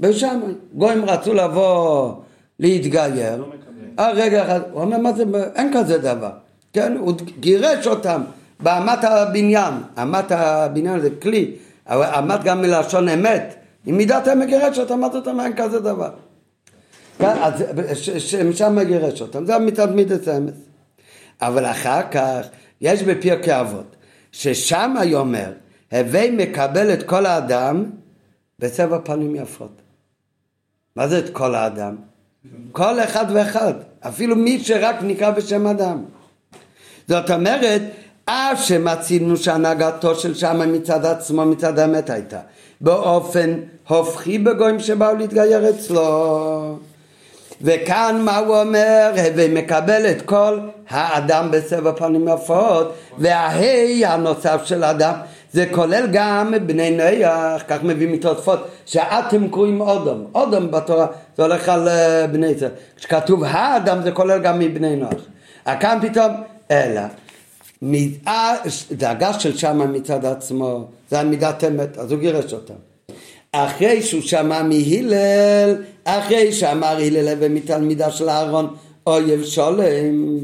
[0.00, 0.52] בשמאי.
[0.74, 2.12] גויים רצו לבוא
[2.60, 3.44] להתגייר,
[3.98, 5.24] אה רגע אחד, הוא אומר מה זה,
[5.54, 6.30] אין כזה דבר,
[6.72, 8.22] כן, הוא גירש אותם
[8.60, 11.52] באמת הבניין, אמת הבניין זה כלי,
[11.90, 13.54] אמת גם מלשון אמת,
[13.88, 14.28] אם מידת
[14.78, 16.10] אותם, אמרת אותם אין כזה דבר.
[17.18, 17.64] כן, אז
[18.52, 20.54] שם גירש אותם, זה מתמידת האמת.
[21.40, 22.46] אבל אחר כך,
[22.80, 23.96] יש בפרקי אבות,
[24.32, 25.52] ששם היא אומר,
[25.92, 27.84] הווי מקבל את כל האדם
[28.58, 29.80] בצבע פנים יפות.
[30.96, 31.96] מה זה את כל האדם?
[32.72, 36.04] כל אחד ואחד, אפילו מי שרק נקרא בשם אדם.
[37.08, 37.82] זאת אומרת,
[38.30, 42.38] אף שמצינו שהנהגתו של שמה מצד עצמו, מצד האמת הייתה,
[42.80, 43.54] באופן
[43.88, 46.78] הופכי בגויים שבאו להתגייר אצלו.
[47.62, 49.12] וכאן מה הוא אומר?
[49.36, 50.60] ומקבל את כל
[50.90, 55.14] האדם בסבב פנים יפות, וההי הנוסף של האדם
[55.52, 61.68] זה כולל גם בני נויח, כך מביא מתוספות, שאתם קוראים אודם, אודם בתורה, זה הולך
[61.68, 62.70] על אה, בני ישראל.
[62.96, 65.12] כשכתוב האדם זה כולל גם מבני נוח.
[65.80, 66.32] כאן פתאום,
[66.70, 67.00] אלא,
[68.92, 72.74] דאגה של שמה מצד עצמו, זה המידת אמת, אז הוא גירש אותם.
[73.52, 78.74] אחרי שהוא שמע מהלל, אחרי שאמר הלל ומתלמידה של אהרון
[79.06, 80.38] אויב שולם,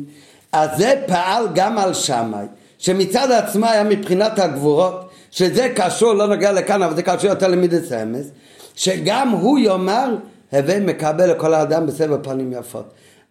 [0.53, 2.47] אז זה פעל גם על שמאי.
[2.79, 7.93] שמצד עצמה היה מבחינת הגבורות, שזה קשור, לא נוגע לכאן, אבל זה קשור יותר למידס
[7.93, 8.27] אמס,
[8.75, 10.17] שגם הוא יאמר,
[10.53, 12.85] הווי מקבל לכל האדם בסבר פנים יפות.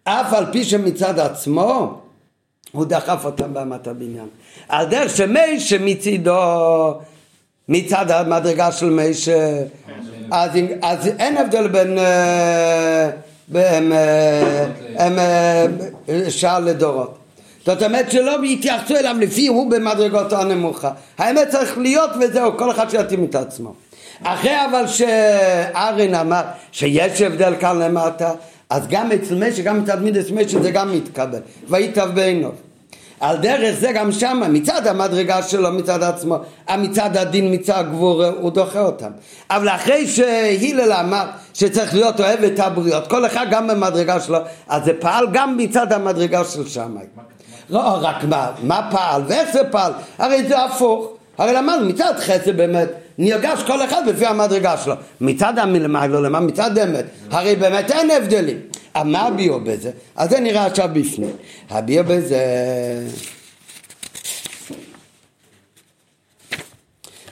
[0.04, 2.00] אף על פי שמצד עצמו,
[2.74, 4.28] הוא דחף אותם באמת הבניין.
[4.68, 6.94] על דרך שמי שמצידו,
[7.68, 9.10] מצד המדרגה של מי
[10.30, 10.50] אז,
[10.82, 11.98] אז אין הבדל בין...
[11.98, 13.10] אה,
[14.98, 15.66] אה,
[16.08, 17.18] אה, שעה לדורות.
[17.66, 20.90] זאת אומרת שלא יתייחסו אליו לפי הוא במדרגתו הנמוכה.
[21.18, 23.74] האמת צריך להיות וזהו, כל אחד שיתאים את עצמו.
[24.22, 28.30] אחרי אבל שארין אמר שיש הבדל כאן למטה,
[28.70, 31.40] אז גם אצל משי, גם מצד מידס משי זה גם מתקבל.
[31.68, 32.50] ויטב בעיניו.
[33.24, 36.38] על דרך זה גם שמה, מצד המדרגה שלו, מצד עצמו,
[36.78, 39.10] מצד הדין, מצד הגבור, הוא דוחה אותם.
[39.50, 44.84] אבל אחרי שהילל אמר שצריך להיות אוהב את הבריות, כל אחד גם במדרגה שלו, אז
[44.84, 47.04] זה פעל גם מצד המדרגה של שמאי.
[47.70, 51.08] לא רק מה, מה פעל ואיך זה פעל, הרי זה הפוך.
[51.38, 54.94] הרי למדנו מצד חסד באמת נרגש כל אחד לפי המדרגה שלו.
[55.20, 56.40] מצד המלמעלה למה?
[56.40, 57.04] מצד אמת.
[57.30, 58.58] הרי באמת אין הבדלים.
[59.02, 59.90] מה הביאו בזה?
[60.16, 61.36] אז זה נראה עכשיו בפנים.
[61.70, 62.38] הביאו בזה...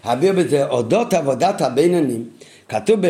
[0.04, 2.28] הביאו בזה אודות עבודת הבינונים,
[2.68, 3.00] כתוב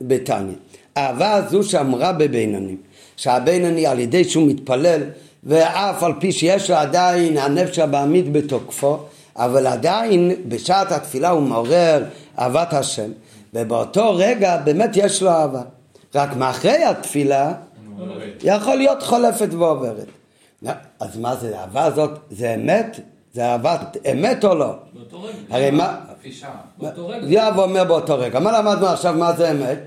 [0.00, 0.54] בתניא,
[0.96, 2.76] אהבה זו שאמרה בבינונים,
[3.16, 5.02] שהבינוני על ידי שהוא מתפלל
[5.44, 8.98] ואף על פי שיש לו עדיין הנפש הבעמית בתוקפו,
[9.36, 12.04] אבל עדיין בשעת התפילה הוא מעורר
[12.38, 13.10] אהבת השם,
[13.54, 15.62] ובאותו רגע באמת יש לו אהבה.
[16.14, 17.52] רק מאחרי התפילה
[18.42, 20.06] יכול להיות חולפת ועוברת.
[21.00, 23.00] אז מה זה, האהבה הזאת, זה אמת?
[23.32, 24.74] זה אהבת אמת או לא?
[24.92, 25.36] באותו רגע.
[25.50, 25.96] הרי מה...
[26.78, 27.26] באותו רגע.
[27.26, 28.40] יואב אומר באותו רגע.
[28.40, 29.78] מה למדנו עכשיו מה זה אמת?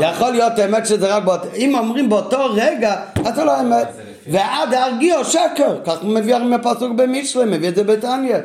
[0.00, 1.48] יכול להיות אמת שזה רק באותו...
[1.54, 3.88] אם אומרים באותו רגע, אז זה לא אמת.
[4.30, 8.36] ועד להרגיעו שקר, כך מביא מהפסוק במשלי, מביא את זה בתניא,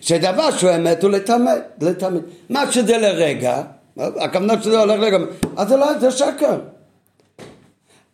[0.00, 3.62] שדבר שהוא אמת הוא לתמיד, מה שזה לרגע,
[3.96, 5.18] הכוונה שזה הולך לרגע,
[5.56, 6.58] אז זה לא, זה שקר.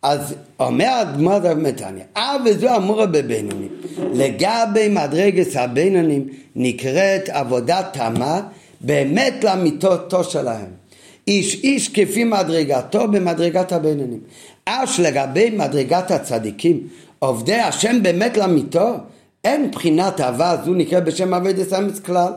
[0.01, 3.69] אז אומר הדמות מתניא, אה וזו אמורה בבינונים,
[4.13, 8.41] לגבי מדרגס הבינונים נקראת עבודת תמה
[8.81, 10.65] באמת לאמיתותו שלהם.
[11.27, 14.19] איש איש כפי מדרגתו במדרגת הבינונים.
[14.65, 16.87] אש לגבי מדרגת הצדיקים
[17.19, 18.93] עובדי השם באמת למיתו,
[19.43, 22.33] אין בחינת אהבה זו נקראת בשם אביידס אמץ כלל.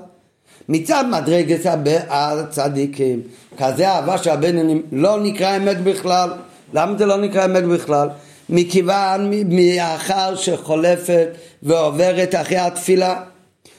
[0.69, 1.67] מצד מדרגת
[2.09, 3.21] הצדיקים,
[3.59, 6.31] כזה אהבה של הבינונים לא נקרא אמת בכלל.
[6.73, 8.09] למה זה לא נקרא אמת בכלל?
[8.49, 11.29] מכיוון, מאחר שחולפת
[11.63, 13.23] ועוברת אחרי התפילה.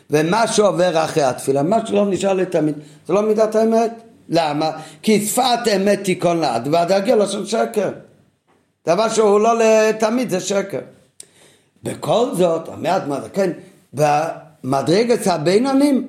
[0.09, 2.75] ומה שעובר אחרי התפילה, מה שלא נשאר לתמיד,
[3.07, 3.91] זה לא מידת האמת.
[4.29, 4.71] למה?
[5.01, 7.89] כי שפת אמת תיכון לעד, והדרגל של שקר.
[8.87, 10.79] דבר שהוא לא לתמיד, זה שקר.
[11.83, 13.51] בכל זאת, אומרת מה כן,
[13.93, 16.07] במדרגת הבינונים,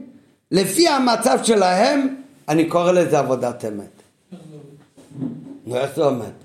[0.51, 2.17] לפי המצב שלהם,
[2.49, 4.03] אני קורא לזה עבודת אמת.
[5.67, 6.44] נו, איך זה עומד?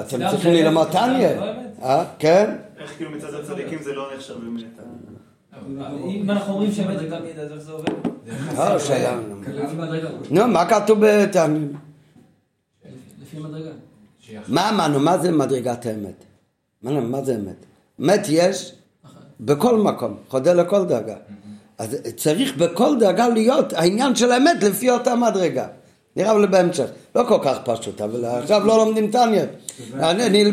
[0.00, 1.28] אתם צריכים תניא.
[1.82, 2.56] אה, כן?
[2.78, 4.64] איך כאילו מצד הצדיקים זה לא נחשב באמת?
[6.06, 7.88] אם אנחנו אומרים שאמת זה גם ידע, אז איך זה עובד?
[10.02, 10.10] לא.
[10.30, 11.60] נו, מה כתוב בתניא?
[13.22, 13.70] לפי מדרגה.
[14.48, 15.00] מה אמרנו?
[15.00, 16.24] מה זה מדרגת האמת?
[16.82, 17.66] מה, מה זה אמת?
[18.00, 18.74] אמת יש
[19.40, 21.16] בכל מקום, חודר לכל דרגה.
[21.78, 25.66] אז צריך בכל דרגה להיות העניין של האמת לפי אותה מדרגה.
[26.16, 26.86] נראה לי בהמשך.
[27.14, 29.44] לא כל כך פשוט, אבל עכשיו לא לומדים טניה.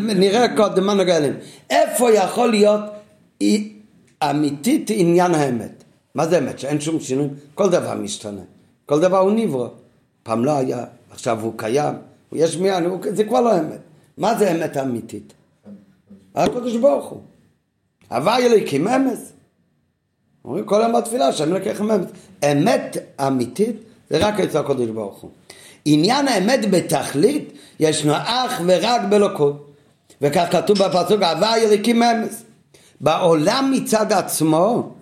[0.00, 1.34] נראה קודם מה נוגע אליהם.
[1.70, 2.80] איפה יכול להיות
[4.30, 5.84] אמיתית עניין האמת?
[6.14, 6.58] מה זה אמת?
[6.58, 7.28] שאין שום שינוי?
[7.54, 8.40] כל דבר משתנה.
[8.86, 9.68] כל דבר הוא נברא.
[10.22, 11.94] פעם לא היה, עכשיו הוא קיים,
[12.30, 13.78] הוא יש מיין, זה כבר לא אמת.
[14.18, 15.32] מה זה אמת אמיתית?
[16.34, 17.20] הקדוש ברוך הוא.
[18.10, 19.32] הוואי אלוהיקים אמס.
[20.44, 22.06] אומרים כל יום בתפילה שאני לקחם אמס.
[22.52, 22.96] אמת
[23.26, 23.76] אמיתית
[24.10, 25.30] זה רק אצל הקדוש ברוך הוא.
[25.84, 29.66] עניין האמת בתכלית ישנו אך ורק בלוקות.
[30.22, 32.42] וכך כתוב בפסוק הוואי אלוהיקים אמס.
[33.00, 34.92] בעולם מצד עצמו,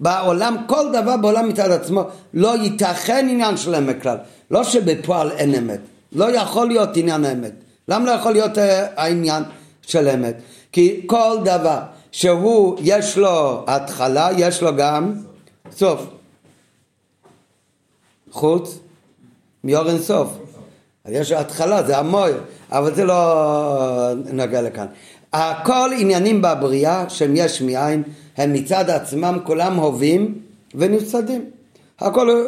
[0.00, 2.02] בעולם, כל דבר בעולם מצד עצמו,
[2.34, 4.16] לא ייתכן עניין של אמת כלל.
[4.50, 5.80] לא שבפועל אין אמת.
[6.12, 7.52] לא יכול להיות עניין האמת.
[7.88, 8.60] למה לא יכול להיות uh,
[8.96, 9.42] העניין
[9.82, 10.40] של אמת?
[10.72, 11.78] כי כל דבר
[12.12, 15.14] שהוא, יש לו התחלה, יש לו גם
[15.70, 16.06] סוף.
[18.30, 18.78] חוץ
[19.64, 20.28] מיור אין סוף.
[21.04, 22.40] אז יש התחלה, זה המויר,
[22.70, 24.86] אבל זה לא נוגע לכאן.
[25.32, 28.02] הכל עניינים בבריאה שהם יש מאין,
[28.36, 30.34] הם מצד עצמם כולם הווים
[30.74, 31.44] ונפסדים.
[31.98, 32.46] הכל,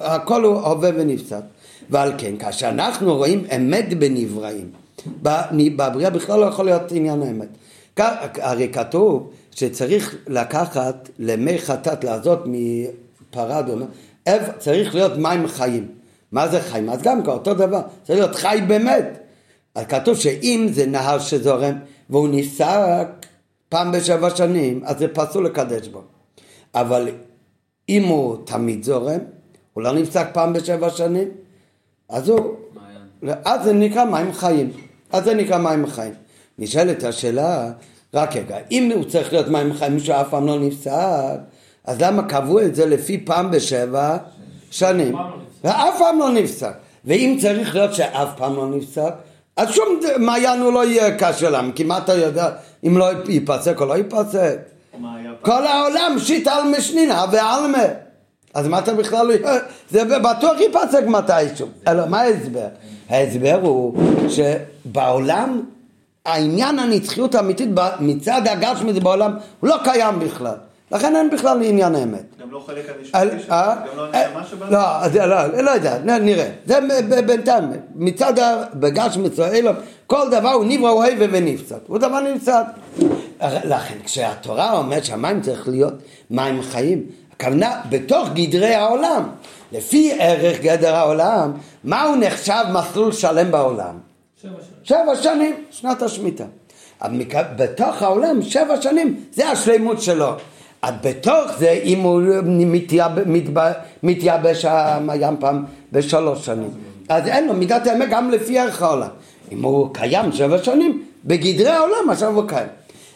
[0.00, 1.42] הכל הוא הווה ונפסד.
[1.90, 4.70] ועל כן, כאשר אנחנו רואים אמת בנבראים,
[5.76, 7.48] בבריאה בכלל לא יכול להיות עניין האמת.
[8.42, 13.62] הרי כתוב שצריך לקחת למי חטאת לעזות מפרה
[14.58, 16.01] צריך להיות מים חיים.
[16.32, 16.90] מה זה חיים?
[16.90, 19.18] אז גם כאותו דבר, צריך להיות חי באמת.
[19.74, 21.74] אז כתוב שאם זה נהר שזורם
[22.10, 23.06] והוא נפסק
[23.68, 26.02] פעם בשבע שנים, אז זה פסול לקדש בו.
[26.74, 27.08] אבל
[27.88, 29.18] אם הוא תמיד זורם,
[29.72, 31.28] הוא לא נפסק פעם בשבע שנים,
[32.08, 32.54] אז הוא...
[33.44, 34.70] אז זה נקרא מים חיים.
[35.12, 36.14] אז זה נקרא מים חיים.
[36.58, 37.72] נשאלת השאלה,
[38.14, 41.38] רק רגע, אם הוא צריך להיות מים חיים מישהו אף פעם לא נפסק,
[41.84, 44.16] אז למה קבעו את זה לפי פעם בשבע
[44.70, 45.14] שנים?
[45.64, 46.72] ואף פעם לא נפסק.
[47.04, 49.12] ואם צריך להיות שאף פעם לא נפסק,
[49.56, 49.86] אז שום
[50.18, 52.50] מעיין הוא לא יהיה קשה להם, כי מה אתה יודע
[52.84, 54.58] אם לא ייפסק או לא ייפסק?
[55.42, 57.84] כל העולם שיט על משנינה ועלמה.
[58.54, 59.34] אז מה אתה בכלל לא...
[59.90, 61.68] זה בטוח ייפסק מתישהו.
[61.88, 62.66] אלא מה ההסבר?
[63.08, 63.94] ההסבר הוא
[64.28, 65.62] שבעולם
[66.26, 67.68] העניין הנצחיות האמיתית
[68.00, 70.54] מצד הגשמית בעולם הוא לא קיים בכלל.
[70.92, 72.24] לכן אין בכלל עניין האמת.
[72.40, 73.54] גם לא חלק הנשמתי שלו?
[73.54, 73.74] אה?
[73.74, 74.66] גם לא הנשמה שבא?
[74.70, 76.50] לא, לא, לא יודע, נראה.
[76.66, 76.78] זה
[77.26, 78.32] בינתיים, מצד
[78.74, 79.76] בגשמית אילום,
[80.06, 81.78] כל דבר הוא נברא, הוא הווה ונפסד.
[81.86, 82.64] הוא דבר נפסד.
[83.42, 85.94] לכן כשהתורה אומרת שהמים צריך להיות
[86.30, 89.28] מים חיים, הכוונה בתוך גדרי העולם.
[89.72, 91.52] לפי ערך גדר העולם,
[91.84, 93.98] מהו נחשב מסלול שלם בעולם?
[94.42, 94.80] שבע שנים.
[94.82, 96.44] שבע שנים, שנת השמיטה.
[97.56, 100.32] בתוך העולם, שבע שנים, זה השלימות שלו.
[100.90, 102.22] בתוך זה, אם הוא
[104.02, 104.64] מתייבש
[105.08, 106.70] הים פעם בשלוש שנים,
[107.08, 109.08] אז אין לו מידת האמת גם לפי ערך העולם.
[109.52, 112.68] אם הוא קיים שבע שנים, בגדרי העולם עכשיו הוא קיים.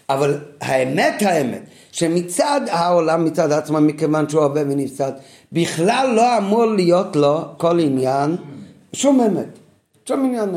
[0.08, 5.12] אבל האמת האמת, שמצד העולם, מצד עצמו, מכיוון שהוא עובד ונפסד,
[5.52, 8.36] בכלל לא אמור להיות לו כל עניין,
[8.92, 9.48] שום אמת.
[10.08, 10.48] שום עניין,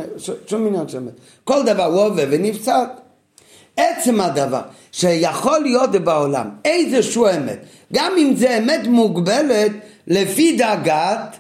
[0.48, 1.13] שום עניין של אמת.
[1.43, 2.86] כל דבר הוא עובד ונפסד.
[3.78, 9.71] עצם הדבר שיכול להיות בעולם איזשהו אמת, גם אם זה אמת מוגבלת
[10.08, 11.38] לפי דאגת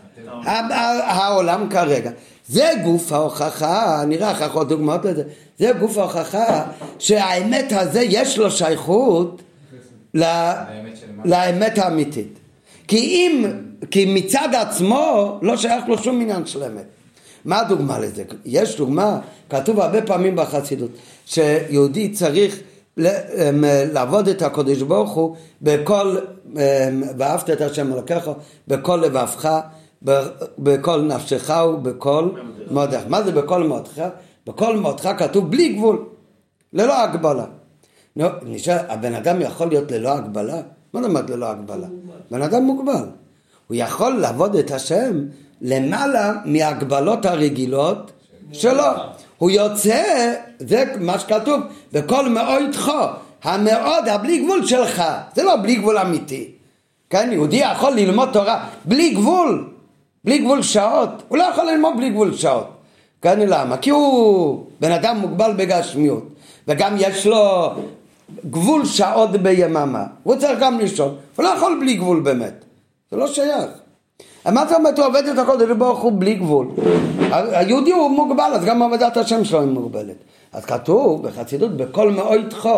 [1.05, 2.11] העולם כרגע.
[2.47, 5.23] זה גוף ההוכחה, נראה אחר כך דוגמאות לזה,
[5.59, 6.63] זה גוף ההוכחה
[6.99, 9.41] שהאמת הזה יש לו שייכות
[11.25, 12.39] לאמת האמיתית.
[12.87, 13.45] כי אם,
[13.91, 16.85] כי מצד עצמו לא שייך לו שום עניין של אמת.
[17.45, 18.23] מה הדוגמה לזה?
[18.45, 20.91] יש דוגמה, כתוב הרבה פעמים בחסידות,
[21.25, 22.59] שיהודי צריך
[22.97, 26.17] לעבוד את הקודש ברוך הוא בכל,
[26.55, 28.31] אמ, ואהבת את השם אלוקיך,
[28.67, 29.59] בכל לבבך,
[30.59, 32.29] בכל נפשך ובכל
[32.71, 33.01] מודך.
[33.07, 34.03] מה זה בכל מודך?
[34.47, 36.05] בכל מודך כתוב בלי גבול,
[36.73, 37.45] ללא הגבלה.
[38.15, 40.61] נו, נשאר, הבן אדם יכול להיות ללא הגבלה?
[40.93, 41.87] מה זאת אומרת ללא הגבלה?
[42.31, 43.05] בן אדם מוגבל.
[43.67, 45.25] הוא יכול לעבוד את השם
[45.61, 48.11] למעלה מהגבלות הרגילות
[48.51, 48.83] שלו.
[49.39, 51.61] הוא יוצא, זה מה שכתוב,
[51.93, 52.91] בכל מאויתך,
[53.43, 55.03] המאוד הבלי גבול שלך,
[55.35, 56.51] זה לא בלי גבול אמיתי.
[57.09, 59.69] כן, יהודי יכול ללמוד תורה בלי גבול,
[60.23, 62.67] בלי גבול שעות, הוא לא יכול ללמוד בלי גבול שעות.
[63.21, 63.77] כן, למה?
[63.77, 66.23] כי הוא בן אדם מוגבל בגשמיות,
[66.67, 67.71] וגם יש לו
[68.49, 72.65] גבול שעות ביממה, הוא צריך גם לישון, הוא לא יכול בלי גבול באמת,
[73.11, 73.69] זה לא שייך.
[74.45, 76.67] מה זאת אומרת הוא עובד את הקודש ברוך הוא בלי גבול?
[77.31, 80.15] היהודי הוא מוגבל, אז גם עבודת השם שלו היא מוגבלת.
[80.53, 82.69] אז כתוב בחסידות, בכל מאויתך,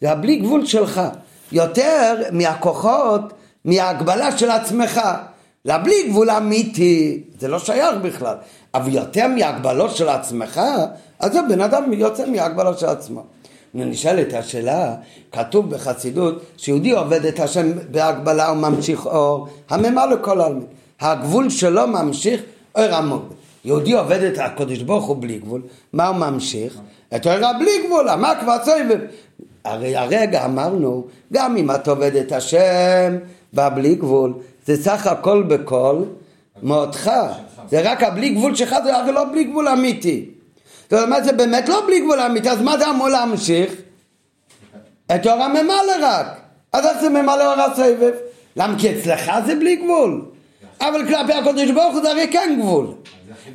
[0.00, 1.00] זה הבלי גבול שלך.
[1.52, 3.20] יותר מהכוחות,
[3.64, 5.00] מההגבלה של עצמך.
[5.64, 8.36] לבלי גבול אמיתי, זה לא שייך בכלל.
[8.74, 10.60] אבל יותר מהגבלות של עצמך,
[11.18, 13.22] אז הבן אדם יוצא מהגבלות של עצמו.
[13.74, 14.94] נשאלת השאלה,
[15.32, 20.66] כתוב בחסידות שיהודי עובד את השם בהגבלה וממשיך אור, הממה לכל העלמין.
[21.02, 22.40] הגבול שלו ממשיך
[22.74, 23.22] אור עמוק.
[23.64, 25.62] יהודי עובד את הקודש ברוך הוא בלי גבול,
[25.92, 26.78] מה הוא ממשיך?
[27.16, 28.08] את אור בלי גבול,
[28.40, 28.98] כבר סויבב?
[29.64, 33.16] הרי הרגע אמרנו, גם אם את עובד את השם
[33.54, 34.34] בבלי גבול,
[34.66, 35.96] זה סך הכל בכל
[36.62, 37.10] מאותך.
[37.70, 40.30] זה רק הבלי גבול שלך, זה הרי לא בלי גבול אמיתי.
[40.90, 43.72] זאת אומרת, זה באמת לא בלי גבול אמיתי, אז מה זה אמור להמשיך?
[45.14, 46.26] את אור הממלא רק.
[46.72, 48.12] אז איך זה ממלא אור הסבב?
[48.56, 50.31] למה כי אצלך זה בלי גבול?
[50.80, 52.86] אבל כלפי הקודש ברוך הוא זה הרי כן גבול.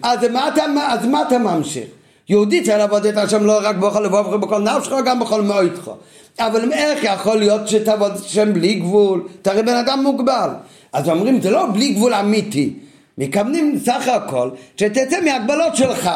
[0.04, 1.86] אז מה אתה, אז מה אתה ממשיך?
[2.30, 5.92] יהודי צריך לעבוד את השם לא רק בכל לבוא ובכל נפשך, גם בכל מועדך.
[6.40, 9.28] אבל איך יכול להיות שתעבוד את השם בלי גבול?
[9.42, 10.50] אתה הרי בן אדם מוגבל.
[10.94, 12.74] אז אומרים, זה לא בלי גבול אמיתי.
[13.18, 16.10] מכוונים סך הכל שתצא מהגבלות שלך.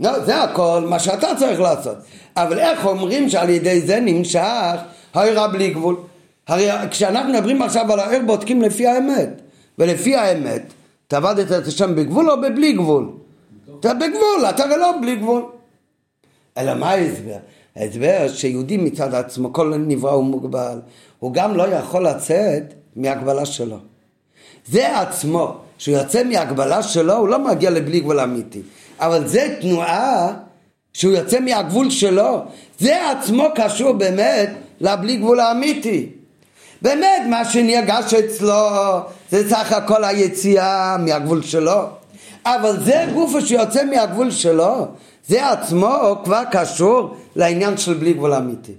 [0.00, 1.96] לא, זה הכל מה שאתה צריך לעשות.
[2.36, 4.76] אבל איך אומרים שעל ידי זה נמשך
[5.14, 5.96] העירה בלי גבול?
[6.48, 9.40] הרי כשאנחנו מדברים עכשיו על העיר בודקים לפי האמת.
[9.78, 10.62] ולפי האמת,
[11.08, 13.10] אתה עבדת את השם בגבול או בבלי גבול?
[13.80, 15.42] אתה בגבול, אתה לא בלי גבול.
[16.58, 17.36] אלא מה ההסבר?
[17.76, 20.78] ההסבר שיהודי מצד עצמו, כל נברא הוא מוגבל,
[21.18, 22.62] הוא גם לא יכול לצאת
[22.96, 23.76] מהגבלה שלו.
[24.66, 28.62] זה עצמו, שהוא יוצא מהגבלה שלו, הוא לא מגיע לבלי גבול אמיתי.
[29.00, 30.34] אבל זה תנועה
[30.92, 32.42] שהוא יוצא מהגבול שלו,
[32.78, 36.08] זה עצמו קשור באמת לבלי גבול האמיתי.
[36.82, 38.68] באמת, מה שנרגש אצלו
[39.30, 41.82] זה סך הכל היציאה מהגבול שלו.
[42.46, 44.86] אבל זה גוף שיוצא מהגבול שלו,
[45.28, 48.72] זה עצמו כבר קשור לעניין של בלי גבול אמיתי.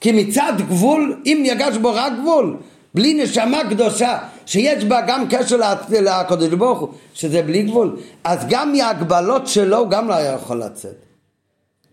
[0.00, 2.56] כי מצד גבול, אם נרגש בו רק גבול,
[2.94, 5.56] בלי נשמה קדושה, שיש בה גם קשר
[5.90, 11.04] לקדוש ברוך הוא, שזה בלי גבול, אז גם מהגבלות שלו הוא גם לא יכול לצאת.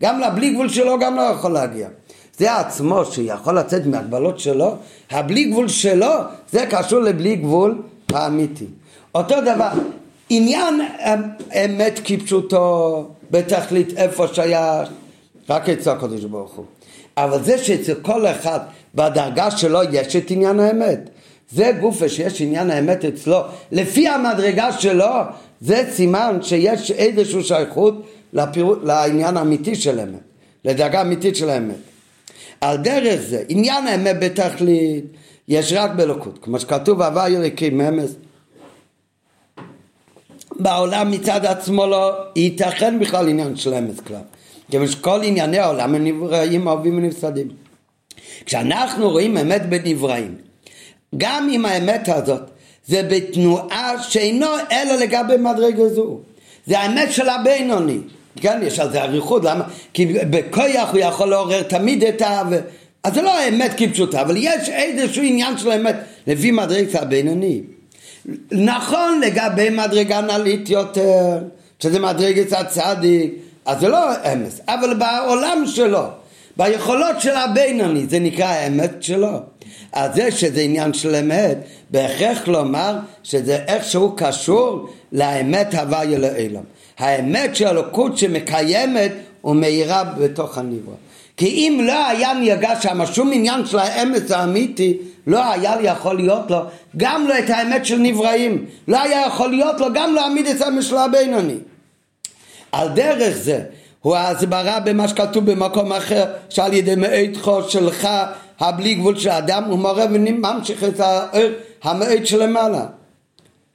[0.02, 1.88] גם לבלי גבול שלו גם לא יכול להגיע.
[2.38, 4.76] זה עצמו שיכול לצאת מהגבלות שלו,
[5.10, 6.12] הבלי גבול שלו,
[6.52, 8.66] זה קשור לבלי גבול האמיתי.
[9.14, 9.70] אותו דבר,
[10.30, 10.80] עניין
[11.64, 14.88] אמת כפשוטו, בתכלית איפה שייך,
[15.50, 16.64] רק אצל הקדוש ברוך הוא.
[17.16, 18.60] אבל זה שאצל כל אחד
[18.94, 21.10] בדרגה שלו יש את עניין האמת.
[21.50, 23.40] זה גופה שיש עניין האמת אצלו,
[23.72, 25.14] לפי המדרגה שלו,
[25.60, 28.78] זה סימן שיש איזושהי שייכות לפיר...
[28.82, 30.20] לעניין האמיתי של האמת,
[30.64, 31.87] לדרגה אמיתית של האמת.
[32.60, 35.04] על דרך זה, עניין האמת בתכלית,
[35.48, 38.14] יש רק באלוקות, כמו שכתוב, הווה יליקים ממס.
[40.58, 44.20] בעולם מצד עצמו לא ייתכן בכלל עניין של אמס כלל.
[44.70, 47.48] כיוון שכל ענייני העולם הם נבראים, אוהבים ונפסדים.
[48.46, 50.34] כשאנחנו רואים אמת בנבראים,
[51.16, 52.42] גם אם האמת הזאת
[52.86, 56.20] זה בתנועה שאינו אלא לגבי מדרגה זו.
[56.66, 57.98] זה האמת של הבינוני.
[58.36, 59.64] כן, יש על זה אריכות, למה?
[59.94, 62.42] כי בכויח הוא יכול לעורר תמיד את ה...
[63.04, 67.60] אז זה לא האמת כפשוטה, אבל יש איזשהו עניין של האמת לפי מדרגה הבינוני.
[68.52, 71.38] נכון לגבי מדרגה נלית יותר,
[71.78, 73.34] שזה מדרגת הצדיק,
[73.66, 73.98] אז זה לא
[74.32, 76.02] אמס, אבל בעולם שלו,
[76.56, 79.38] ביכולות של הבינוני, זה נקרא האמת שלו.
[79.92, 81.58] אז זה שזה עניין של אמת,
[81.90, 86.62] בהכרח לומר שזה איכשהו קשור לאמת הוויה לאילם.
[86.98, 89.12] האמת של אלוקות שמקיימת
[89.44, 90.94] ומאירה בתוך הנברא.
[91.36, 96.16] כי אם לא היה נרגש שם שום עניין של האמת האמיתי, לא היה לי יכול
[96.16, 96.58] להיות לו
[96.96, 101.04] גם לא את האמת של נבראים, לא היה יכול להיות לו גם להעמיד את המשלה
[101.04, 101.56] הבינוני.
[102.72, 103.60] על דרך זה
[104.00, 108.08] הוא ההסברה במה שכתוב במקום אחר שעל ידי מאיתכו שלך
[108.60, 111.00] הבלי גבול של האדם הוא מורה וממשיך את
[111.82, 112.86] המאית שלמעלה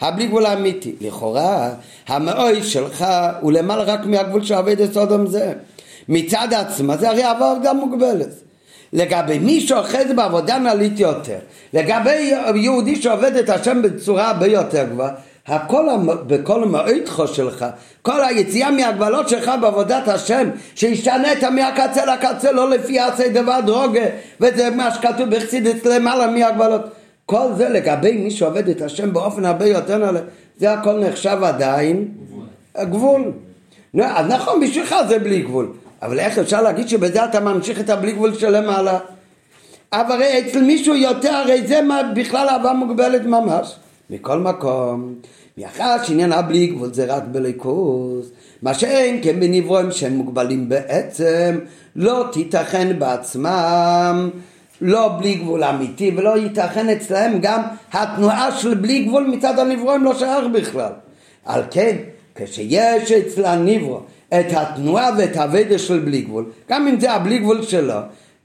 [0.01, 0.95] הבלי גבול האמיתי.
[1.01, 1.69] לכאורה
[2.07, 3.05] המאוי שלך
[3.41, 5.53] הוא למעלה רק מהגבול של עבד סודום זה.
[6.09, 8.29] מצד עצמה זה הרי עבר גם מוגבלת.
[8.93, 11.37] לגבי מי שאוחז בעבודה נלית יותר,
[11.73, 15.11] לגבי יהודי שעובד את השם בצורה הרבה יותר גבוהה,
[15.47, 15.85] הכל
[16.27, 17.65] בכל המועדך שלך,
[18.01, 24.05] כל היציאה מהגבלות שלך בעבודת השם, שהשתנית מהקצה לקצה, לא לפי עצי דבר דרוגה,
[24.41, 26.81] וזה מה שכתוב בחסידס למעלה מהגבלות.
[27.25, 30.19] כל זה לגבי מי שעובד את השם באופן הרבה יותר נעלה,
[30.57, 32.07] זה הכל נחשב עדיין
[32.77, 33.31] גבול.
[34.01, 35.67] אז נכון, בשבילך זה בלי גבול.
[36.01, 38.99] אבל איך אפשר להגיד שבזה אתה ממשיך את הבלי גבול של למעלה?
[39.93, 41.79] אבל אצל מישהו יותר, הרי זה
[42.15, 43.75] בכלל אהבה מוגבלת ממש.
[44.09, 45.15] מכל מקום,
[45.57, 51.59] מאחר שעניין הבלי גבול זה רק בליכוז, מה שאין כן בנברואים שהם מוגבלים בעצם,
[51.95, 54.29] לא תיתכן בעצמם,
[54.85, 57.61] לא בלי גבול אמיתי, ולא ייתכן אצלהם גם
[57.93, 60.91] התנועה של בלי גבול מצד הנברואים לא שייך בכלל.
[61.45, 61.97] על כן,
[62.35, 67.61] כשיש אצל הנברו את התנועה ואת הוודא של בלי גבול, גם אם זה הבלי גבול
[67.63, 67.99] שלו,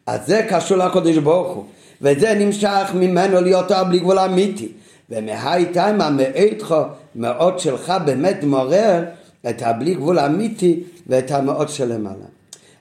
[0.07, 1.65] אז זה קשור לקודש ברוך הוא,
[2.03, 4.69] וזה נמשך ממנו להיות הבלי גבול אמיתי.
[5.11, 6.75] ומהי תימה מאיתך
[7.17, 9.05] מאוד שלך באמת מעורר
[9.51, 12.27] את הבלי גבול האמיתי ואת המאוד שלמעלה.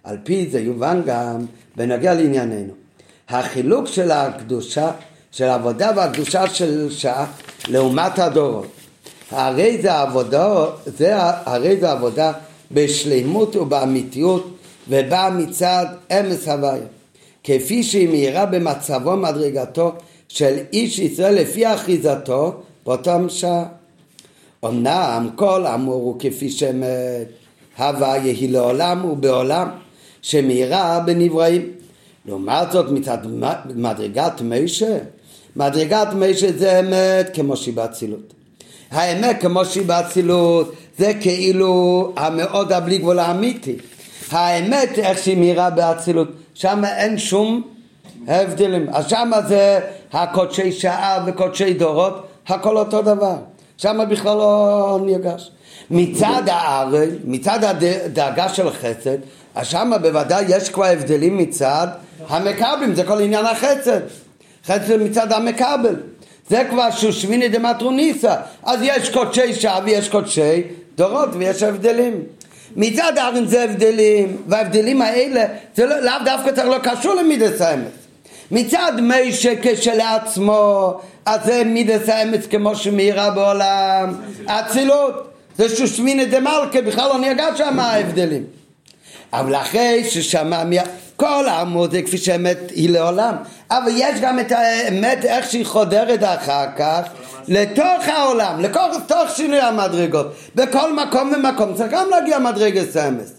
[0.03, 1.45] על פי זה יובן גם
[1.75, 2.73] בנוגע לענייננו.
[3.29, 4.91] החילוק של הקדושה,
[5.31, 7.25] של העבודה והקדושה של שעה
[7.67, 8.67] לעומת הדורות.
[9.31, 12.31] הרי זה עבודה, זה, הרי זה עבודה
[12.71, 14.57] בשלימות ובאמיתיות
[14.89, 16.83] ובאה מצד אמס הוויה.
[17.43, 19.91] כפי שהיא מאירה במצבו מדרגתו
[20.27, 22.53] של איש ישראל לפי אחיזתו
[22.85, 23.65] באותם שעה.
[24.65, 27.27] אמנם כל אמור הוא כפי שאמת,
[27.77, 29.69] הווה יהי לעולם ובעולם,
[30.21, 31.71] שמאירה בנבראים.
[32.27, 33.17] לעומת זאת מצד
[33.75, 34.97] מדרגת משה,
[35.55, 38.33] מדרגת משה זה אמת כמו שהיא באצילות.
[38.91, 43.75] האמת כמו שהיא באצילות זה כאילו המאוד הבלי גבול האמיתי.
[44.31, 47.61] האמת איך שהיא מאירה באצילות, שם אין שום
[48.27, 48.87] הבדלים.
[48.89, 49.79] אז שם זה
[50.13, 53.35] הקודשי שעה וקודשי דורות, הכל אותו דבר.
[53.77, 55.51] שם בכלל לא נרגש.
[55.91, 59.17] מצד הארץ, מצד הדאגה של חסד,
[59.57, 61.87] אז שם בוודאי יש כבר הבדלים מצד
[62.27, 63.99] המקבלים, זה כל עניין החסד.
[64.65, 65.95] חסד מצד המקבל.
[66.49, 68.35] זה כבר שושביני דמטרוניסה.
[68.63, 70.63] אז יש קודשי שעה ויש קודשי
[70.95, 72.23] דורות ויש הבדלים.
[72.75, 75.45] מצד הארץ זה הבדלים, וההבדלים האלה
[75.75, 77.91] זה לא, לאו דווקא צריך לא קשור למידס האמץ.
[78.51, 80.93] מצד מיישה כשלעצמו,
[81.25, 84.13] אז זה מידס האמץ כמו שמאירה בעולם,
[84.45, 85.27] אצילות.
[85.57, 88.43] זה שושמיני דמלכה, בכלל לא נרגע שם ההבדלים.
[89.33, 90.63] אבל אחרי ששמע
[91.15, 93.35] כל העמוד זה כפי שאמת היא לעולם.
[93.71, 97.01] אבל יש גם את האמת איך שהיא חודרת אחר כך
[97.47, 100.33] לתוך העולם, לתוך שינוי המדרגות.
[100.55, 101.73] בכל מקום ומקום.
[101.73, 103.33] צריך גם להגיע מדרגת אמס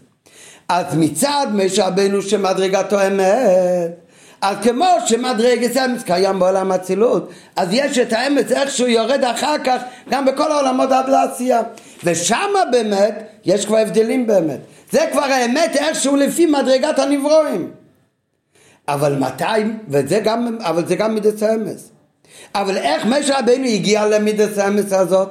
[0.69, 4.08] אז מצד משה רבנו שמדרגתו אמת
[4.41, 9.55] אז כמו שמדרגת אמס קיים בעולם אצילות אז יש את האמץ איך שהוא יורד אחר
[9.65, 11.61] כך גם בכל העולמות עד לעשייה
[12.05, 14.61] ושמה באמת יש כבר הבדלים באמת
[14.93, 17.71] זה כבר האמת איכשהו לפי מדרגת הנברואים.
[18.89, 19.45] אבל מתי,
[19.89, 21.91] וזה גם, אבל זה גם מידס האמס.
[22.55, 25.29] אבל איך משה רבינו הגיע למידס האמס הזאת?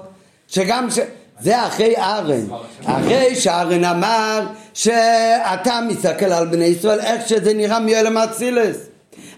[0.47, 0.99] שגם ש...
[1.39, 2.45] זה אחרי ארן.
[2.86, 8.78] אחרי שארן אמר שאתה מסתכל על בני ישראל איך שזה נראה מיואלם אצילס.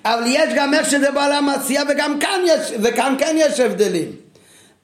[0.06, 4.12] אבל יש גם איך שזה בעולם עשייה וגם כאן יש, וכאן כן יש הבדלים.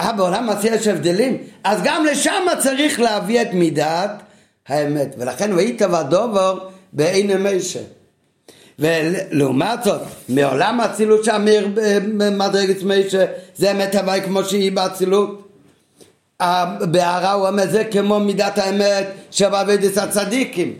[0.01, 1.37] אה, בעולם עשייה יש הבדלים?
[1.63, 4.11] אז גם לשם צריך להביא את מידת
[4.67, 5.15] האמת.
[5.17, 6.59] ולכן והיית ודובר
[6.93, 7.79] בעין המשה.
[8.79, 11.67] ולעומת זאת, מעולם האצילות שאמיר
[12.17, 15.41] במדרגת משה, זה אמת הוואי כמו שהיא באצילות.
[16.81, 20.73] בהערה הוא אומר זה כמו מידת האמת שבעבודת הצדיקים.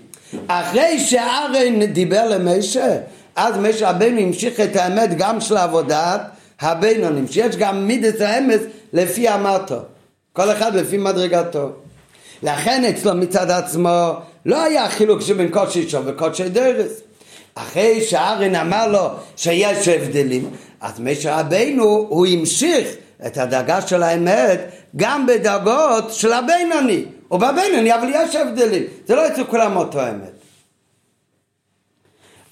[0.48, 2.98] אחרי שארן דיבר למשה,
[3.36, 6.22] אז משה רבנו המשיך את האמת גם של עבודת
[6.62, 8.60] הבינונים, שיש גם מידת האמת
[8.94, 9.80] לפי אמתו,
[10.34, 11.70] כל אחד לפי מדרגתו.
[12.44, 14.12] לכן אצלו מצד עצמו
[14.46, 17.02] לא היה חילוק שבין קודשי שום וקודשי דרס.
[17.56, 20.50] אחרי שארן אמר לו שיש הבדלים,
[20.82, 22.88] אז משה רבינו הוא המשיך
[23.26, 27.06] את הדאגה של האמת גם בדאגות של הבינוני.
[27.32, 30.35] ובבינוני אבל יש הבדלים, זה לא אצל כולם אותו אמת.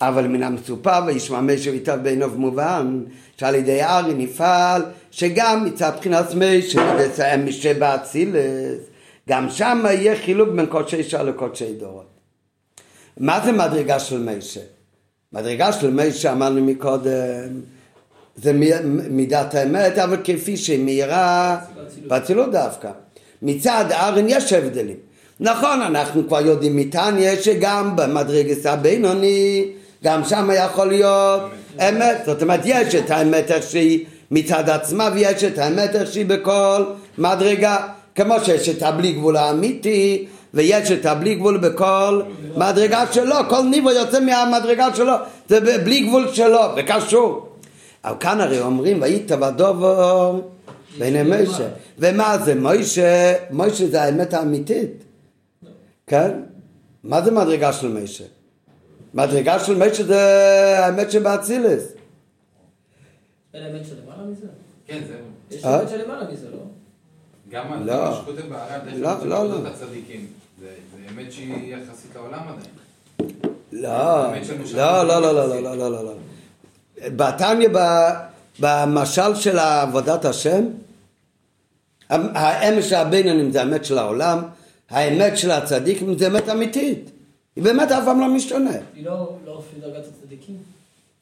[0.07, 3.03] אבל מן המצופה וישמע משה ויטב בינו ומובן
[3.37, 4.81] שעל ידי ארן נפעל
[5.11, 8.81] שגם מצד בחינת משה לסיים משה באצילס
[9.29, 12.07] גם שם יהיה חילוק בין קודשי שעה לקודשי דורות.
[13.17, 14.61] מה זה מדרגה של משה?
[15.33, 17.61] מדרגה של משה אמרנו מקודם
[18.35, 18.53] זה
[19.09, 21.57] מידת האמת אבל כפי שהיא מהירה
[22.07, 22.91] באצילות דווקא.
[23.41, 24.97] מצד ארן יש הבדלים.
[25.39, 29.65] נכון אנחנו כבר יודעים מתניא שגם במדרגת הבינוני
[30.03, 31.41] גם שם יכול להיות
[31.89, 32.17] אמת.
[32.25, 36.83] זאת אומרת יש את האמת איך שהיא מצד עצמה ויש את האמת איך שהיא בכל
[37.17, 37.77] מדרגה.
[38.15, 42.21] כמו שיש את הבלי גבול האמיתי ויש את הבלי גבול בכל
[42.57, 45.13] מדרגה שלו, כל ניבו יוצא מהמדרגה שלו,
[45.49, 47.47] זה בלי גבול שלו, זה קשור.
[48.05, 50.39] אבל כאן הרי אומרים, והיית ודובר
[50.97, 51.67] בעיני משה.
[51.99, 52.55] ומה זה?
[52.55, 55.03] מוישה, מוישה זה האמת האמיתית.
[56.07, 56.31] כן?
[57.03, 58.23] מה זה מדרגה של משה?
[59.13, 60.19] מדרגה של משה זה
[60.79, 61.83] האמת שבאצילס.
[63.53, 64.47] אין האמת שלמעלה מזה?
[64.87, 65.17] כן, זהו.
[65.51, 66.57] יש אמת שלמעלה מזה, לא?
[67.49, 68.09] גם על לא.
[68.09, 69.69] מה שכותב בערד, איך לא, זה לא, עבודת לא.
[69.69, 70.27] הצדיקים.
[70.61, 70.67] זה
[71.11, 72.73] אמת שהיא יחסית לעולם עדיין.
[73.71, 76.13] לא, לא, לא, לא, לא, לא, לא, לא, לא.
[77.15, 77.69] בתניא,
[78.59, 80.63] במשל של עבודת השם,
[82.09, 84.39] האמת של הבינונים זה האמת של העולם,
[84.89, 87.09] האמת של הצדיקים זה אמת אמיתית.
[87.55, 88.71] היא באמת אף פעם לא משתנה.
[88.95, 90.55] היא לא לא לפי דרגת הצדיקים.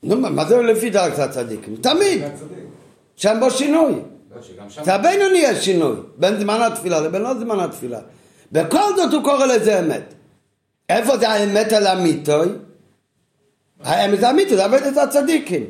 [0.03, 1.75] נו, מה זה לפי דרגת הצדיקים?
[1.75, 2.21] תמיד,
[3.15, 3.93] שאין בו שינוי.
[4.35, 4.83] לא, שם...
[4.83, 7.99] זה הבינוני יש שינוי, בין זמן התפילה לבין לא זמן התפילה.
[8.51, 10.13] בכל זאת הוא קורא לזה אמת.
[10.89, 12.47] איפה זה האמת על המיתוי?
[13.83, 15.65] האמת זה המיתוי, זה עבודת הצדיקים.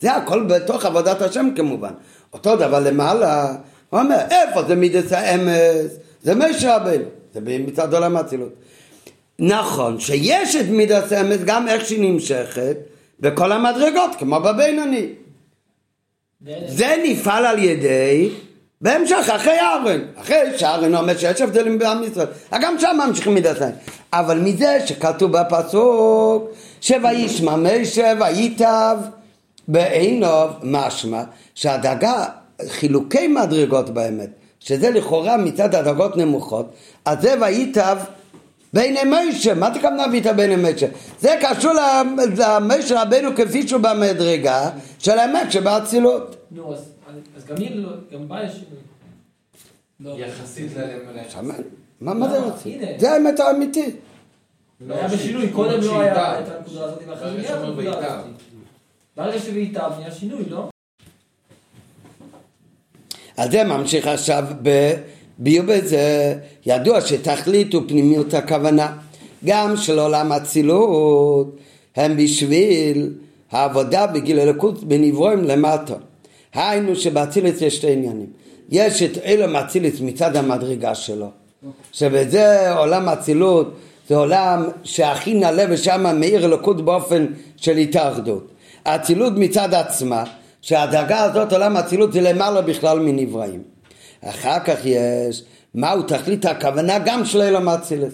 [0.00, 1.92] זה הכל בתוך עבודת השם כמובן.
[2.32, 3.56] אותו דבר למעלה,
[3.90, 5.92] הוא אומר, איפה זה מידס האמס?
[6.22, 7.04] זה משה רבנו,
[7.34, 8.52] זה מצד עולם האצילות.
[9.38, 12.76] נכון שיש את מידס האמס גם איך שהיא נמשכת
[13.20, 15.06] בכל המדרגות, כמו בבינוני.
[16.66, 18.30] זה נפעל על ידי,
[18.80, 20.00] בהמשך, אחרי אהרון.
[20.16, 22.26] אחרי שאהרון אומר שיש הבדלים בעם ישראל.
[22.62, 23.74] גם שם ממשיכים מידת האמת.
[24.12, 28.96] אבל מזה שכתוב בפסוק, שוישמע משה וייטב
[29.68, 31.22] בעיניו, משמע
[31.54, 32.24] שהדאגה,
[32.68, 34.28] חילוקי מדרגות באמת,
[34.60, 36.72] שזה לכאורה מצד הדרגות נמוכות,
[37.04, 37.96] אז זה וייטב
[38.72, 40.86] בין משה, מה תכוונה וייטב בין משה?
[41.20, 41.72] זה קשור
[42.38, 46.36] למשה רבנו כפי שהוא במדרגה של האמת שבאצילות.
[46.50, 46.74] נו,
[47.36, 48.78] אז גם היא לא, גם בה יש שינוי.
[50.00, 50.24] לא.
[50.26, 50.80] יחסית ל...
[51.28, 51.54] שמה-
[52.00, 52.68] מה מה זה רוצה?
[52.68, 52.86] הנה.
[52.98, 53.96] זה האמת האמיתית.
[54.86, 57.88] לא, היה שהיא- בשינוי, קודם לא היה את הנקודה הזאת, ואחרי זה נהיה את שאומר
[57.90, 58.14] הנקודה.
[58.18, 58.26] הזאת.
[59.16, 60.68] ברגע שוויטב נהיה שינוי, לא?
[63.36, 64.44] אז זה ממשיך עכשיו
[65.38, 66.34] בביוב בזה,
[66.66, 68.92] ידוע שתכלית ופנימיות הכוונה,
[69.44, 71.56] גם של עולם אצילות,
[71.96, 73.10] הם בשביל
[73.52, 75.94] העבודה בגיל אלוקות בנברואים למטה.
[76.54, 78.26] היינו שבאצילת יש שתי עניינים.
[78.70, 81.30] יש את אילם אצילת מצד המדרגה שלו,
[81.92, 83.74] שבזה עולם אצילות
[84.08, 87.26] זה עולם שהכי נעלה ושם מאיר אלוקות באופן
[87.56, 88.48] של התאחדות.
[88.84, 90.24] האצילות מצד עצמה,
[90.62, 93.71] שהדרגה הזאת עולם האצילות זה למעלה בכלל מנבראים.
[94.24, 95.42] אחר כך יש
[95.74, 98.12] מהו תכלית הכוונה גם של אילם אצילת.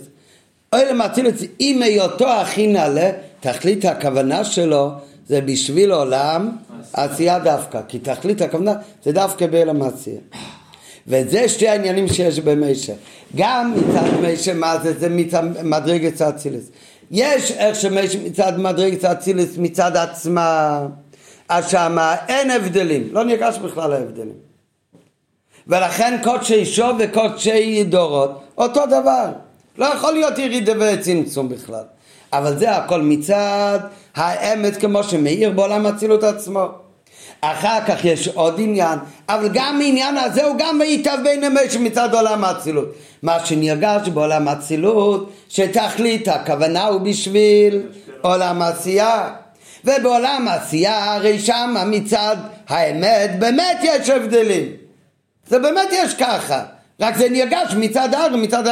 [0.75, 4.91] אילם אצילת עם היותו הכי נעלה, תכלית הכוונה שלו
[5.27, 6.51] זה בשביל עולם
[6.93, 8.73] עשייה דווקא, כי תכלית הכוונה
[9.05, 10.21] זה דווקא באילם עשייה.
[11.07, 12.93] וזה שתי העניינים שיש במשה.
[13.37, 14.99] גם מצד משה מה זה?
[14.99, 16.71] זה מצד מדרגת אצילס.
[17.11, 20.87] יש איך שמשה מצד מדרגת אצילס מצד עצמה,
[21.49, 24.48] אז שמה אין הבדלים, לא ניגש בכלל להבדלים.
[25.69, 29.27] ולכן קודשי שוב וקודשי דורות, אותו דבר.
[29.79, 31.85] לא יכול להיות ירידה וצמצום בכלל.
[32.33, 33.79] אבל זה הכל מצד
[34.15, 36.67] האמת כמו שמאיר בעולם האצילות עצמו.
[37.41, 38.99] אחר כך יש עוד עניין,
[39.29, 42.95] אבל גם העניין הזה הוא גם וייטב בין המשה מצד עולם האצילות.
[43.23, 47.83] מה שנרגש בעולם האצילות, שתכלית הכוונה הוא בשביל
[48.21, 49.31] עולם העשייה.
[49.85, 52.37] ובעולם העשייה הרי שם מצד
[52.69, 54.88] האמת באמת יש הבדלים.
[55.51, 56.63] זה באמת יש ככה,
[57.01, 58.63] רק זה נרגש מצד הר, מצד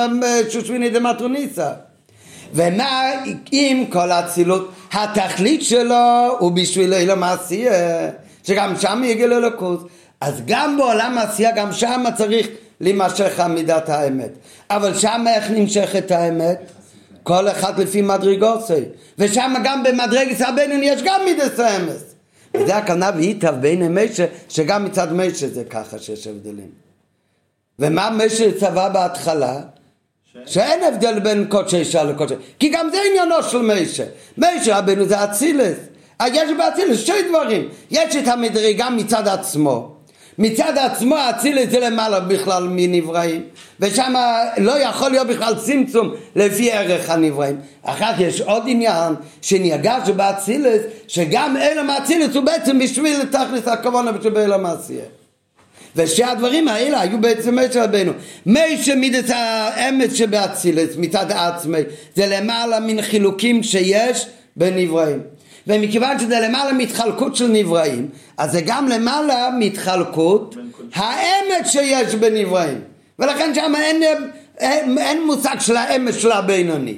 [0.51, 1.71] שושביני דמטרוניסה.
[2.55, 3.11] ומה
[3.53, 4.73] עם כל האצילות?
[4.93, 8.11] התכלית שלו הוא בשביל אילם העשייה,
[8.45, 9.89] שגם שם יגיע ללוקות.
[10.21, 12.49] אז גם בעולם העשייה, גם שם צריך
[12.81, 14.31] להימשך עמידת האמת.
[14.71, 16.59] אבל שם איך נמשכת האמת?
[17.23, 18.83] כל אחד לפי מדרגוסי.
[19.19, 22.16] ושם גם במדרגת הבינון יש גם מידס האמס.
[22.61, 26.71] וזה הכוונה ואיתב בין משה, שגם מצד משה זה ככה שיש הבדלים.
[27.79, 29.61] ומה משה צבא בהתחלה?
[30.47, 34.05] שאין הבדל בין קודשי אישה לקודשי, כי גם זה עניינו של משה.
[34.39, 35.77] משה רבנו זה אצילס.
[36.19, 37.69] אז יש באצילס שתי דברים.
[37.91, 39.96] יש את המדרגה מצד עצמו.
[40.39, 43.43] מצד עצמו האצילס זה למעלה בכלל מנבראים.
[43.81, 44.15] ושם
[44.59, 47.57] לא יכול להיות בכלל צמצום לפי ערך הנבראים.
[47.83, 54.13] אחר כך יש עוד עניין שנרגש באצילס, שגם אלם האצילס הוא בעצם בשביל תכלס הכוונה
[54.13, 55.05] בשביל אלם העשייה.
[55.97, 58.13] ושתי הדברים האלה היו בעצם משה רבנו.
[58.47, 61.79] מי שמידת האמץ שבאצילס מצד עצמי
[62.17, 64.27] זה למעלה מן חילוקים שיש
[64.57, 65.36] בנבראים.
[65.67, 70.57] ומכיוון שזה למעלה מתחלקות של נבראים, אז זה גם למעלה מתחלקות
[70.95, 72.81] האמת שיש בנבראים.
[73.19, 74.03] ולכן שם אין,
[74.59, 76.95] אין, אין מושג של האמת של הבינוני.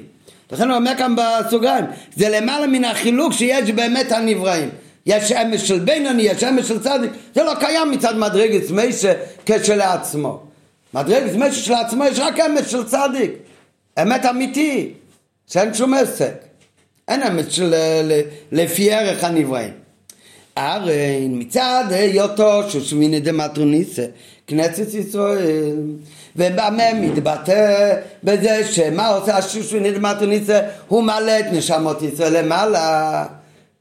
[0.51, 4.69] לכן הוא אומר כאן בסוגריים, זה למעלה מן החילוק שיש באמת הנבראים.
[5.05, 9.13] יש אמש של בינוני, יש אמש של צדיק, זה לא קיים מצד מדרגת משה
[9.45, 10.43] כשלעצמו.
[10.93, 13.31] מדרגת משה שלעצמו יש רק אמש של צדיק,
[14.01, 14.93] אמת אמיתי,
[15.47, 16.48] שאין שום עסק.
[17.09, 17.73] אין אמת של
[18.51, 19.73] לפי ערך הנבראים.
[20.55, 24.05] הרי מצד היותו של שמיני דמטרוניסה,
[24.47, 25.75] כנסת ישראל,
[26.35, 27.93] ובמה מתבטא
[28.23, 30.59] בזה שמה עושה השושביני דמטרוניסה?
[30.87, 33.25] הוא מעלה את נשמות ישראל למעלה,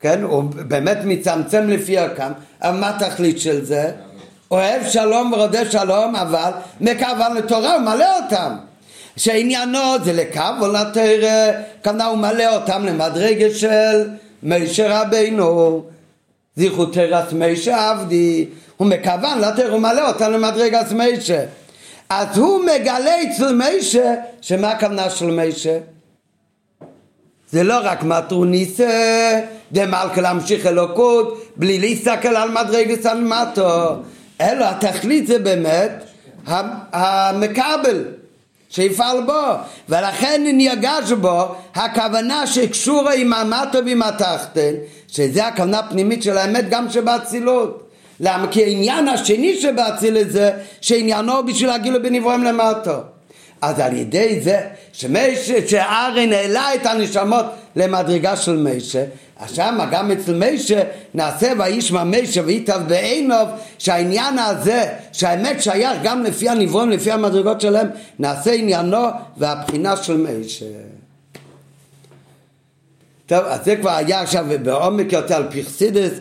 [0.00, 0.22] כן?
[0.22, 3.90] הוא באמת מצמצם לפי הקם, אבל מה התכלית של זה?
[4.50, 6.50] אוהב שלום ורודף שלום, אבל
[6.80, 8.56] מכוון לתורה הוא מלא אותם.
[9.18, 10.24] שעניינו זה
[10.60, 11.52] או לתרא,
[11.84, 14.08] כנראה הוא מלא אותם למדרגה של
[14.42, 15.82] משה רבינו.
[16.56, 18.46] זכרו תרס משה עבדי,
[18.76, 21.44] הוא מכוון לתרא, הוא מלא אותם למדרגת משה.
[22.10, 25.78] אז הוא מגלה אצל משה, שמה הכוונה של משה?
[27.50, 29.40] זה לא רק מטרוניסה,
[29.72, 33.96] דמלכה להמשיך אלוקות, בלי להסתכל על מדרגת סנמטו,
[34.40, 36.04] אלא התכלית זה באמת
[36.92, 38.04] המקבל.
[38.70, 39.42] שיפעל בו,
[39.88, 44.72] ולכן נרגש בו הכוונה שקשורה עם המטו ועם התחתן,
[45.08, 47.88] שזה הכוונה הפנימית של האמת גם שבאצילות.
[48.20, 48.46] למה?
[48.50, 50.50] כי העניין השני שבאצילות זה
[50.80, 52.98] שעניינו בשביל הגילו בנברואים למטו.
[53.60, 54.60] אז על ידי זה
[55.66, 57.46] שארן העלה את הנשמות
[57.76, 59.04] למדרגה של משה,
[59.36, 60.82] אז שמה גם אצל משה
[61.14, 63.48] נעשה וישמע משה ויטב בעינוב
[63.78, 67.88] שהעניין הזה שהאמת שייך גם לפי הנברואים לפי המדרגות שלהם
[68.18, 69.06] נעשה עניינו
[69.36, 70.66] והבחינה של משה.
[73.26, 76.12] טוב אז זה כבר היה עכשיו בעומק יותר על פרסידס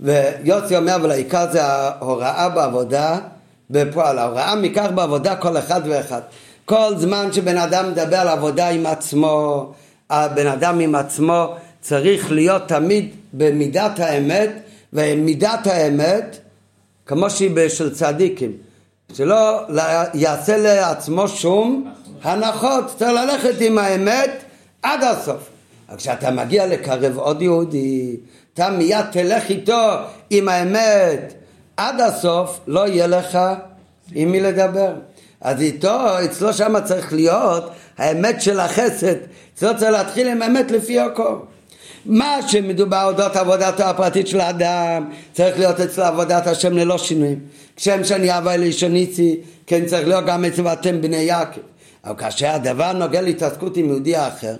[0.00, 3.18] ויוסי אומר אבל העיקר זה ההוראה בעבודה
[3.70, 4.18] בפועל.
[4.18, 6.20] ההוראה מכך בעבודה כל אחד ואחד
[6.66, 9.72] כל זמן שבן אדם מדבר על עבודה עם עצמו
[10.10, 14.50] הבן אדם עם עצמו צריך להיות תמיד במידת האמת,
[14.92, 16.38] ומידת האמת,
[17.06, 18.52] כמו שהיא של צדיקים,
[19.12, 19.60] שלא
[20.14, 21.92] יעשה לעצמו שום
[22.22, 24.30] הנחות, צריך ללכת עם האמת
[24.82, 25.48] עד הסוף.
[25.88, 28.16] אבל כשאתה מגיע לקרב עוד יהודי,
[28.54, 29.92] אתה מיד תלך איתו
[30.30, 31.34] עם האמת
[31.76, 33.38] עד הסוף, לא יהיה לך
[34.12, 34.92] עם מי לדבר.
[35.46, 39.14] אז איתו, אצלו שם צריך להיות האמת של החסד,
[39.54, 41.36] אצלו צריך להתחיל עם האמת לפי הכל.
[42.06, 47.40] מה שמדובר אודות עבודתו הפרטית של האדם צריך להיות אצל עבודת השם ללא שינויים.
[47.76, 51.60] כשם שאני אבא אלישוניצי כן צריך להיות גם אצל אתם בני יעקב.
[52.04, 54.54] אבל כאשר הדבר נוגע להתעסקות עם יהודי אחר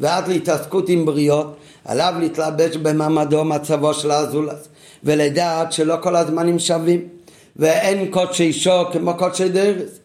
[0.00, 4.68] ועד להתעסקות עם בריות עליו להתלבש במעמדו מצבו של הזולס
[5.04, 7.00] ולדעת שלא כל הזמנים שווים
[7.56, 9.97] ואין קודשי שור כמו קודשי דרס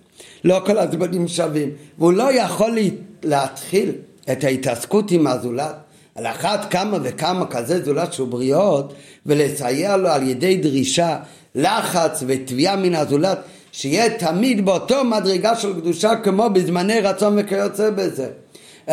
[0.44, 1.70] לא כל הזמנים שווים.
[1.98, 2.78] והוא לא יכול
[3.24, 3.92] להתחיל
[4.32, 5.76] את ההתעסקות עם הזולת.
[6.16, 8.94] על אחת כמה וכמה כזה זולת של בריות
[9.26, 11.18] ולסייע לו על ידי דרישה,
[11.56, 13.40] לחץ ותביעה מן הזולת
[13.72, 18.28] שיהיה תמיד באותו מדרגה של קדושה כמו בזמני רצון וכיוצא בזה.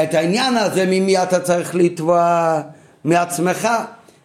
[0.03, 2.61] את העניין הזה ממי אתה צריך לתבוע?
[3.05, 3.69] מעצמך.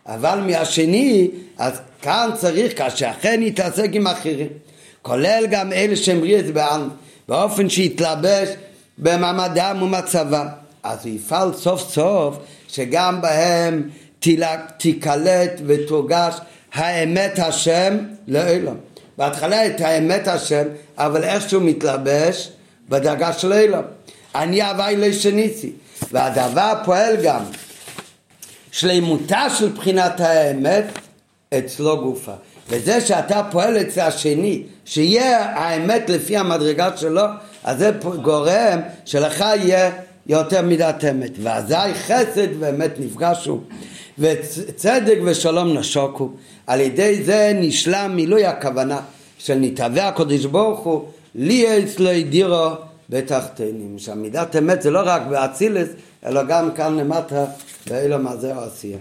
[0.08, 4.48] אבל מהשני אז כאן צריך כאשר אכן יתעסק עם אחרים
[5.02, 6.90] כולל גם אלה שהם ריאס בעם
[7.28, 8.50] באופן שיתלבש
[8.98, 10.48] במעמדם ומצבם
[10.84, 13.90] אז הוא יפעל סוף סוף שגם בהם
[14.78, 16.36] תיקלט ותורגש
[16.74, 17.98] האמת השם
[18.28, 18.76] לעולם.
[19.18, 20.64] בהתחלה את האמת השם,
[20.98, 22.52] אבל איכשהו מתלבש
[22.90, 23.84] בדרגה של עולם.
[24.36, 25.72] אני הווי לשניסי.
[26.12, 27.44] והדבר פועל גם
[28.72, 30.86] שלימותה של בחינת האמת
[31.58, 32.34] אצלו גופה.
[32.70, 37.24] וזה שאתה פועל אצל השני, שיהיה האמת לפי המדרגה שלו,
[37.64, 37.92] אז זה
[38.22, 39.92] גורם שלך יהיה
[40.28, 41.32] יותר מידת אמת.
[41.44, 43.60] ואזי חסד ואמת נפגשו,
[44.20, 46.30] וצדק ושלום נשוקו.
[46.68, 49.00] על ידי זה נשלם מילוי הכוונה
[49.38, 51.06] של נתהווה הקדוש ברוך הוא,
[51.36, 52.70] לי אצלו דירו
[53.10, 54.00] בתחתינים.
[54.00, 55.88] שהמידת אמת זה לא רק באצילס,
[56.26, 57.46] אלא גם כאן למטה,
[57.88, 58.98] באילו מה זה העשייה.